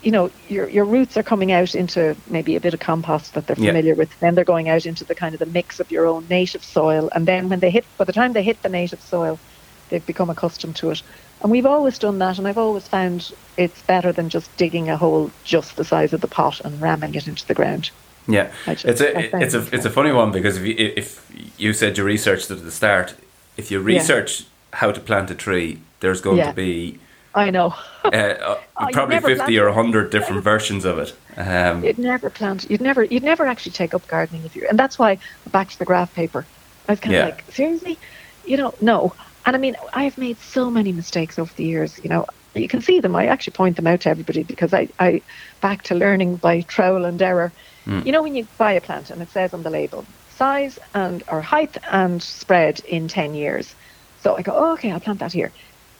[0.00, 3.46] you know, your your roots are coming out into maybe a bit of compost that
[3.46, 3.70] they're Yeah.
[3.70, 4.10] familiar with.
[4.20, 7.08] Then they're going out into the kind of the mix of your own native soil.
[7.14, 9.40] And then when they hit, by the time they hit the native soil,
[9.88, 11.02] they've become accustomed to it.
[11.42, 12.38] And we've always done that.
[12.38, 16.20] And I've always found it's better than just digging a hole just the size of
[16.20, 17.90] the pot and ramming it into the ground.
[18.28, 21.72] Yeah, just- it's a it's a it's a funny one because if you, if you
[21.72, 23.14] said you researched it at the start,
[23.56, 23.98] if you Yeah.
[23.98, 26.48] research how to plant a tree, there's going Yeah.
[26.50, 26.98] to be
[27.36, 27.74] I know.
[28.04, 31.14] uh, uh, Oh, probably fifty or hundred different versions of it.
[31.36, 32.68] Um, You'd never plant.
[32.70, 33.04] You'd never.
[33.04, 34.66] You'd never actually take up gardening if you.
[34.68, 35.18] And that's why
[35.52, 36.46] back to the graph paper.
[36.88, 37.26] I was kind Yeah.
[37.26, 37.98] of like, seriously,
[38.46, 39.12] you know, no.
[39.46, 41.98] And I mean, I've made so many mistakes over the years.
[42.02, 43.16] You know, you can see them.
[43.16, 45.22] I actually point them out to everybody because I, I
[45.60, 47.52] back to learning by trial and error.
[47.84, 48.00] Hmm.
[48.04, 51.22] You know, when you buy a plant and it says on the label size and
[51.28, 53.74] or height and spread in ten years.
[54.20, 55.52] So I go, oh, okay, I'll plant that here.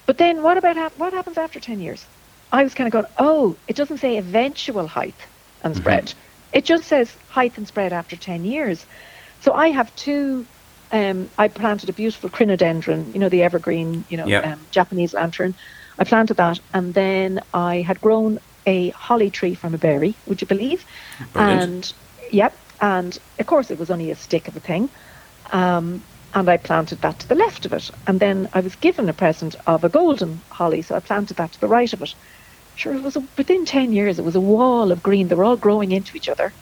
[0.04, 2.04] But then what about what happens after ten years?
[2.52, 5.14] I was kind of going, oh, it doesn't say eventual height
[5.62, 5.82] and mm-hmm.
[5.82, 6.14] spread.
[6.52, 8.86] It just says height and spread after 10 years.
[9.40, 10.46] So I have two,
[10.92, 14.52] um, I planted a beautiful crinodendron, you know, the evergreen, you know, Yeah.
[14.52, 15.54] um, Japanese lantern.
[15.98, 20.40] I planted that and then I had grown a holly tree from a berry, would
[20.40, 20.84] you believe?
[21.32, 21.62] Brilliant.
[21.62, 21.92] And,
[22.30, 22.58] yep.
[22.80, 24.90] And of course it was only a stick of a thing.
[25.52, 27.90] Um, and I planted that to the left of it.
[28.06, 31.52] And then I was given a present of a golden holly, so I planted that
[31.52, 32.10] to the right of it.
[32.74, 35.28] Sure, it was a, within 10 years, it was a wall of green.
[35.28, 36.54] They were all growing into each other.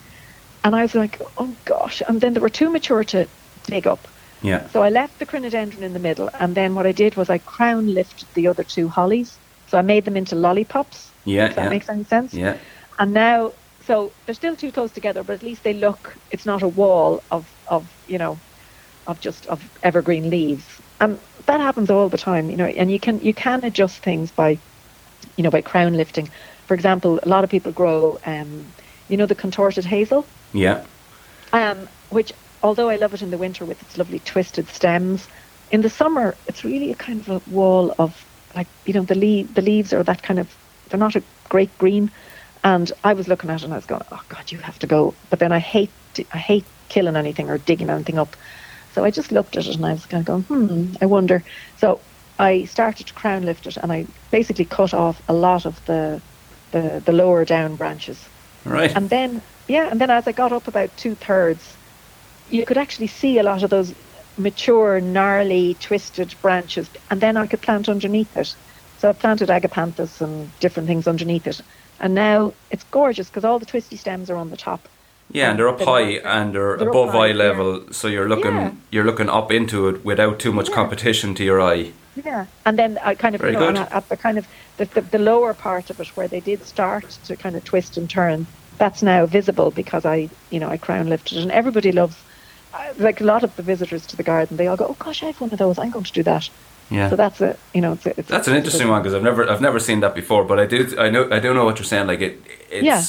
[0.63, 2.01] And I was like, oh gosh.
[2.07, 3.29] And then they were too mature to
[3.67, 4.07] dig up.
[4.45, 4.67] Yeah.
[4.69, 7.39] So I left the crinodendron in the middle, and then what I did was I
[7.39, 9.39] crown lifted the other two hollies.
[9.67, 11.13] So I made them into lollipops.
[11.25, 11.47] Yeah.
[11.49, 11.69] If that yeah.
[11.69, 12.33] makes any sense.
[12.33, 12.57] yeah.
[12.99, 16.17] And now, so they're still too close together, but at least they look.
[16.31, 18.39] It's not a wall of of you know,
[19.07, 20.81] of just of evergreen leaves.
[20.99, 22.65] And that happens all the time, you know.
[22.65, 24.61] And you can you can adjust things by,
[25.37, 26.29] you know, by crown lifting.
[26.67, 28.73] For example, a lot of people grow, um,
[29.07, 30.85] you know, the contorted hazel, Yeah.
[31.53, 32.31] um, which
[32.65, 35.27] although I love it in the winter with its lovely twisted stems,
[35.71, 39.13] in the summer it's really a kind of a wall of like you know the
[39.13, 40.47] leaf the leaves are that kind of
[40.89, 42.09] they're not a great green,
[42.63, 44.87] and I was looking at it and I was going, oh God, you have to
[44.87, 45.13] go.
[45.29, 45.91] But then I hate
[46.33, 48.35] I hate killing anything or digging anything up,
[48.93, 51.43] so I just looked at it and I was kind of going, hmm, I wonder.
[51.77, 51.99] So
[52.39, 56.19] I started to crown lift it and I basically cut off a lot of the
[56.71, 58.27] the, the lower down branches.
[58.65, 58.93] Right.
[58.95, 61.77] And then, yeah, and then as I got up about two thirds,
[62.49, 63.93] you could actually see a lot of those
[64.37, 68.53] mature, gnarly, twisted branches, and then I could plant underneath it.
[68.99, 71.61] So I planted agapanthus and different things underneath it.
[71.99, 74.87] And now it's gorgeous because all the twisty stems are on the top.
[75.31, 78.53] Yeah, and they're up high and they're, they're above high, eye level, so you're looking
[78.53, 78.71] Yeah.
[78.91, 80.75] you're looking up into it without too much Yeah.
[80.75, 81.91] competition to your eye.
[82.23, 83.87] Yeah, and then I kind of Very you know, good.
[83.91, 87.09] at the kind of the, the, the lower part of it where they did start
[87.25, 88.45] to kind of twist and turn,
[88.77, 91.41] that's now visible because I you know I crown lifted, it.
[91.43, 92.15] and everybody loves.
[92.97, 95.27] Like a lot of the visitors to the garden, they all go, "Oh gosh, I
[95.27, 95.77] have one of those.
[95.79, 96.49] I'm going to do that."
[96.91, 97.09] Yeah.
[97.09, 99.49] So that's a you know it's, a, it's That's an interesting one because I've never
[99.49, 101.85] I've never seen that before, but I do I know I don't know what you're
[101.85, 102.07] saying.
[102.07, 103.01] Like it, it's Yeah.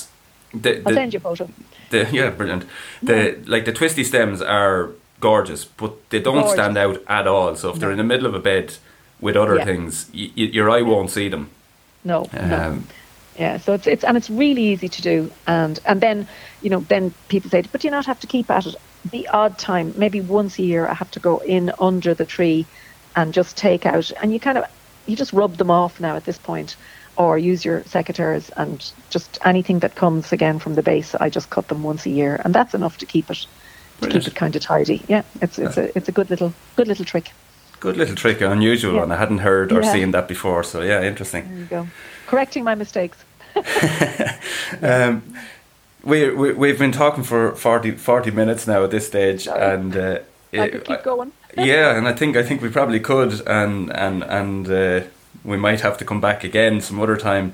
[0.54, 1.48] the, I'll send you a photo.
[1.90, 2.64] the yeah brilliant.
[3.02, 4.90] The like the twisty stems are
[5.20, 6.52] gorgeous, but they don't Gorgeous.
[6.52, 7.54] stand out at all.
[7.56, 8.74] So if they're in the middle of a bed
[9.20, 9.64] with other Yeah.
[9.64, 11.48] things, y- y- your eye won't see them.
[12.04, 12.56] No, no.
[12.66, 12.86] Um,
[13.38, 16.26] Yeah, so it's it's and it's really easy to do, and and then
[16.62, 18.74] you know then people say, but do you not have to keep at it?
[19.12, 22.66] The odd time, maybe once a year, I have to go in under the tree
[23.14, 24.64] and just take out, and you kind of
[25.06, 26.76] you just rub them off now at this point,
[27.16, 31.14] or use your secateurs and just anything that comes again from the base.
[31.14, 33.46] I just cut them once a year, and that's enough to keep it
[34.00, 35.02] to keep it kind of tidy.
[35.08, 37.30] Yeah, it's it's a it's a good little good little trick.
[37.80, 39.00] good little trick, unusual Yeah.
[39.00, 39.12] one.
[39.12, 39.92] I hadn't heard or Yeah.
[39.92, 40.62] seen that before.
[40.64, 41.44] So yeah, interesting.
[41.48, 41.86] There you go,
[42.26, 43.18] correcting my mistakes.
[44.82, 45.22] Um,
[46.06, 49.74] we, we we've been talking for 40, 40 minutes now at this stage, Sorry.
[49.74, 50.18] and uh,
[50.52, 51.32] I could keep going.
[51.58, 55.00] yeah, and I think I think we probably could, and and and uh,
[55.44, 57.52] we might have to come back again some other time.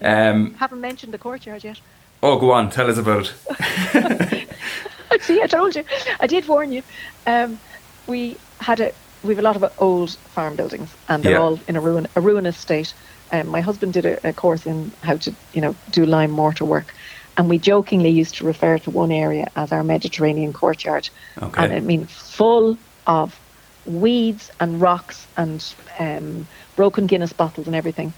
[0.00, 1.80] Um, Haven't mentioned the courtyard yet.
[2.22, 3.34] oh, go on, tell us about.
[5.20, 5.84] See, I told you.
[6.20, 6.82] I did warn you.
[7.26, 7.58] Um,
[8.06, 8.92] we had a
[9.24, 11.40] we have a lot of old farm buildings, and they're Yeah.
[11.42, 12.94] all in a ruin a ruinous state.
[13.32, 16.64] Um, my husband did a, a course in how to you know do lime mortar
[16.64, 16.94] work,
[17.38, 21.08] and we jokingly used to refer to one area as our Mediterranean courtyard,
[21.40, 21.64] Okay.
[21.64, 22.76] and I mean full
[23.06, 23.38] of
[23.86, 25.64] weeds and rocks and
[25.98, 28.12] um, broken Guinness bottles and everything.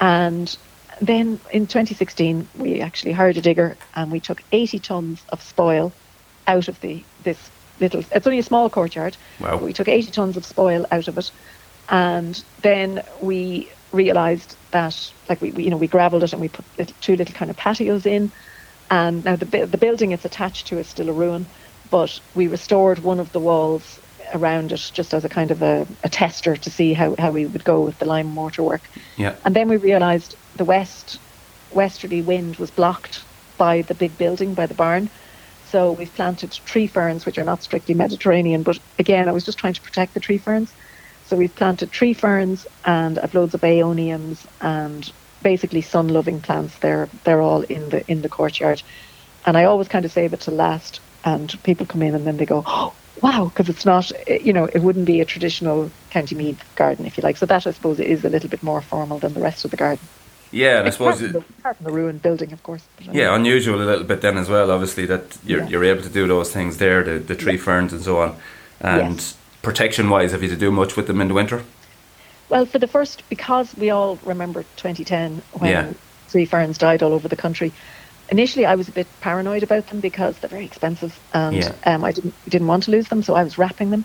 [0.00, 0.56] And
[1.00, 5.92] then in 2016, we actually hired a digger and we took 80 tons of spoil
[6.46, 7.50] out of the this
[7.80, 8.02] little.
[8.12, 9.16] It's only a small courtyard.
[9.40, 9.58] Wow.
[9.58, 11.30] we took 80 tons of spoil out of it,
[11.90, 16.48] and then we realised that, like we, we, you know, we gravelled it and we
[16.48, 18.32] put little, two little kind of patios in.
[18.94, 21.46] And now the the building it's attached to is still a ruin,
[21.90, 23.98] but we restored one of the walls
[24.32, 27.44] around it just as a kind of a, a tester to see how, how we
[27.44, 28.82] would go with the lime mortar work.
[29.16, 29.34] Yeah.
[29.44, 31.18] And then we realised the west
[31.72, 33.24] westerly wind was blocked
[33.58, 35.10] by the big building, by the barn.
[35.72, 39.58] So we've planted tree ferns, which are not strictly Mediterranean, but again, I was just
[39.58, 40.72] trying to protect the tree ferns.
[41.26, 45.12] So we've planted tree ferns and I've loads of aeoniums and
[45.44, 46.74] basically sun-loving plants.
[46.80, 48.82] They're they're all in the in the courtyard,
[49.46, 51.00] and I always kind of save it to last.
[51.26, 52.92] And people come in and then they go, oh,
[53.22, 57.06] "Wow!" Because it's not, eh, you know, it wouldn't be a traditional County Meath garden,
[57.06, 57.38] if you like.
[57.38, 59.76] So that, I suppose, is a little bit more formal than the rest of the
[59.78, 60.04] garden.
[60.50, 62.82] Yeah, and I Apart suppose from, the, apart from the ruined building, of course.
[63.12, 64.70] Yeah, unusual a little bit then as well.
[64.70, 65.68] Obviously, that you're Yeah.
[65.70, 68.36] you're able to do those things there, the the tree ferns and so on,
[68.80, 69.36] and Yes.
[69.62, 71.62] protection wise, have you to do much with them in the winter?
[72.54, 75.92] Well, for the first, because we all remember 2010 when Yeah.
[76.30, 77.74] tree ferns died all over the country.
[78.28, 81.72] Initially, I was a bit paranoid about them because they're very expensive, and Yeah.
[81.84, 84.04] um, I didn't didn't want to lose them, so I was wrapping them.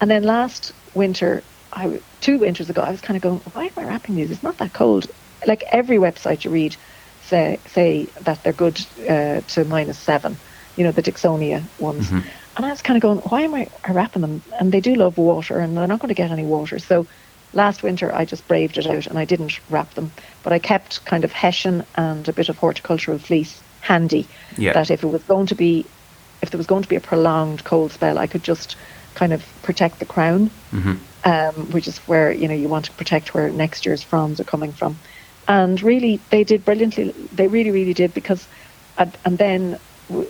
[0.00, 3.72] And then last winter, I two winters ago, I was kind of going, "Why am
[3.78, 4.30] I wrapping these?
[4.30, 5.06] It's not that cold."
[5.46, 6.76] Like every website you read,
[7.20, 8.78] say say that they're good
[9.08, 10.40] uh, to minus seven.
[10.76, 12.10] You know the Dicksonia ones.
[12.10, 12.28] Mm-hmm.
[12.56, 14.42] and I was kind of going, why am I wrapping them?
[14.60, 16.78] And they do love water, and they're not going to get any water.
[16.78, 17.06] So
[17.52, 21.04] last winter I just braved it out and I didn't wrap them, but I kept
[21.04, 24.26] kind of hessian and a bit of horticultural fleece handy.
[24.56, 24.72] Yeah.
[24.72, 25.86] That if it was going to be,
[26.42, 28.76] if there was going to be a prolonged cold spell, I could just
[29.14, 30.94] kind of protect the crown, hmm
[31.24, 34.44] um, which is where you know you want to protect where next year's fronds are
[34.44, 34.98] coming from.
[35.46, 37.10] And really, they did brilliantly.
[37.32, 38.46] They really, really did because,
[38.98, 39.78] and, and then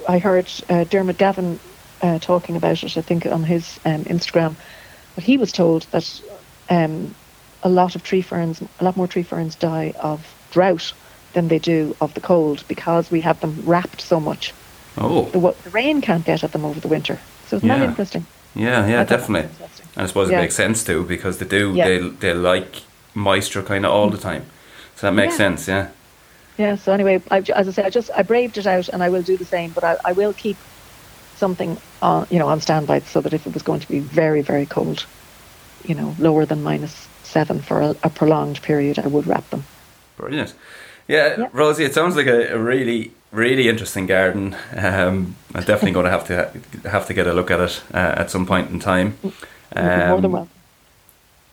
[0.08, 1.58] I heard uh, Diarmuid Gavin
[2.02, 2.96] uh, talking about it.
[2.96, 4.54] I think on his um, Instagram,
[5.14, 6.22] but he was told that
[6.68, 7.14] um,
[7.62, 10.92] a lot of tree ferns, a lot more tree ferns die of drought
[11.34, 14.52] than they do of the cold because we have them wrapped so much.
[14.96, 17.18] Oh, The, the rain can't get at them over the winter.
[17.46, 18.26] So interesting?
[18.54, 19.88] yeah, yeah, I thought that was definitely.
[19.96, 20.38] And I suppose Yeah.
[20.38, 21.84] it makes sense too because they do Yeah.
[21.88, 22.82] they they like
[23.14, 24.44] moisture kind of all the time,
[24.96, 25.36] so that makes Yeah.
[25.36, 25.68] sense.
[25.68, 25.86] Yeah.
[26.58, 26.76] Yeah.
[26.76, 29.22] So anyway, I, as I say, I just I braved it out, and I will
[29.22, 29.72] do the same.
[29.72, 30.56] But I, I will keep
[31.36, 34.42] something on, you know, on standby so that if it was going to be very
[34.42, 35.06] very cold,
[35.84, 39.64] you know, lower than minus seven for a, a prolonged period, I would wrap them.
[40.16, 40.54] Brilliant.
[41.06, 41.48] Yeah.
[41.52, 44.56] Rosie, it sounds like a, a really, really interesting garden.
[44.74, 48.14] Um, I'm definitely going to have to have to get a look at it uh,
[48.16, 49.16] at some point in time.
[49.22, 49.32] You'd
[49.74, 50.50] more than Um, welcome.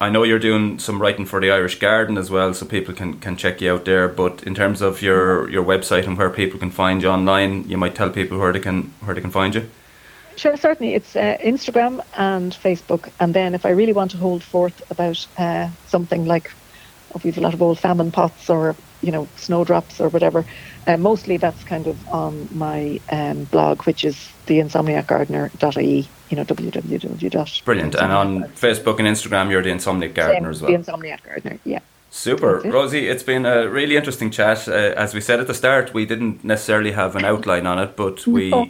[0.01, 3.17] I know you're doing some writing for the Irish Garden as well, so people can,
[3.19, 4.09] can check you out there.
[4.09, 7.77] But in terms of your, your website and where people can find you online, you
[7.77, 9.69] might tell people where they can where they can find you.
[10.35, 10.93] Sure, certainly.
[10.93, 13.09] It's uh, Instagram and Facebook.
[13.19, 16.51] And then if I really want to hold forth about uh, something like,
[17.13, 20.45] oh, we've a lot of old famine pots or, you know, snowdrops or whatever,
[20.87, 24.15] uh, mostly that's kind of on my um, blog, which is
[24.47, 27.65] theinsomniacgardener.ie, you know, www.
[27.65, 27.95] Brilliant.
[27.95, 30.71] And on Facebook and Instagram, you're the Insomniac Gardener as well.
[30.71, 31.79] The Insomniac Gardener, yeah.
[32.11, 32.65] Super.
[32.65, 32.71] It.
[32.71, 34.69] Rosie, it's been a really interesting chat.
[34.69, 37.97] Uh, as we said at the start, we didn't necessarily have an outline on it,
[37.97, 38.69] but we, No.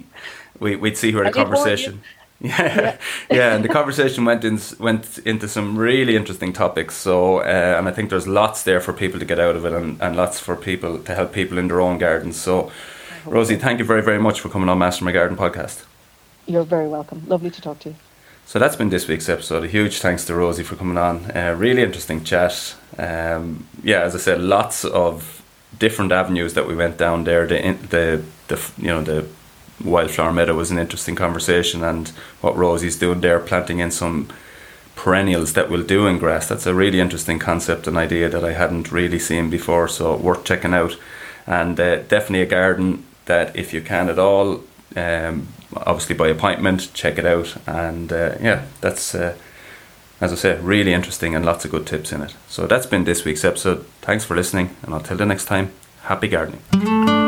[0.60, 2.02] We we'd see where the conversation.
[2.42, 2.98] Yeah,
[3.32, 6.94] yeah, and the conversation went in, went into some really interesting topics.
[6.96, 9.72] So, uh, and I think there's lots there for people to get out of it,
[9.72, 12.36] and, and lots for people to help people in their own gardens.
[12.36, 12.74] So,
[13.26, 15.86] Rosie, thank you very very much for coming on Master My Garden podcast.
[16.46, 17.24] You're very welcome.
[17.26, 17.96] Lovely to talk to you.
[18.46, 19.64] So that's been this week's episode.
[19.64, 21.32] A huge thanks to Rosie for coming on.
[21.36, 22.76] Uh, really interesting chat.
[22.98, 25.42] Um, yeah, as I said, lots of
[25.80, 27.48] different avenues that we went down there.
[27.48, 29.26] The the the you know the
[29.84, 32.10] wildflower meadow was an interesting conversation, and
[32.42, 34.30] what Rosie's doing there, planting in some
[34.96, 36.48] perennials that will do in grass.
[36.48, 39.88] That's a really interesting concept and idea that I hadn't really seen before.
[39.88, 40.98] So worth checking out,
[41.46, 44.64] and uh, definitely a garden that if you can at all.
[44.96, 49.36] Um, obviously by appointment, check it out, and uh, yeah, that's uh,
[50.22, 52.36] as I say, really interesting and lots of good tips in it.
[52.48, 53.86] So that's been this week's episode.
[54.02, 55.72] Thanks for listening, and until the next time,
[56.04, 57.25] happy gardening.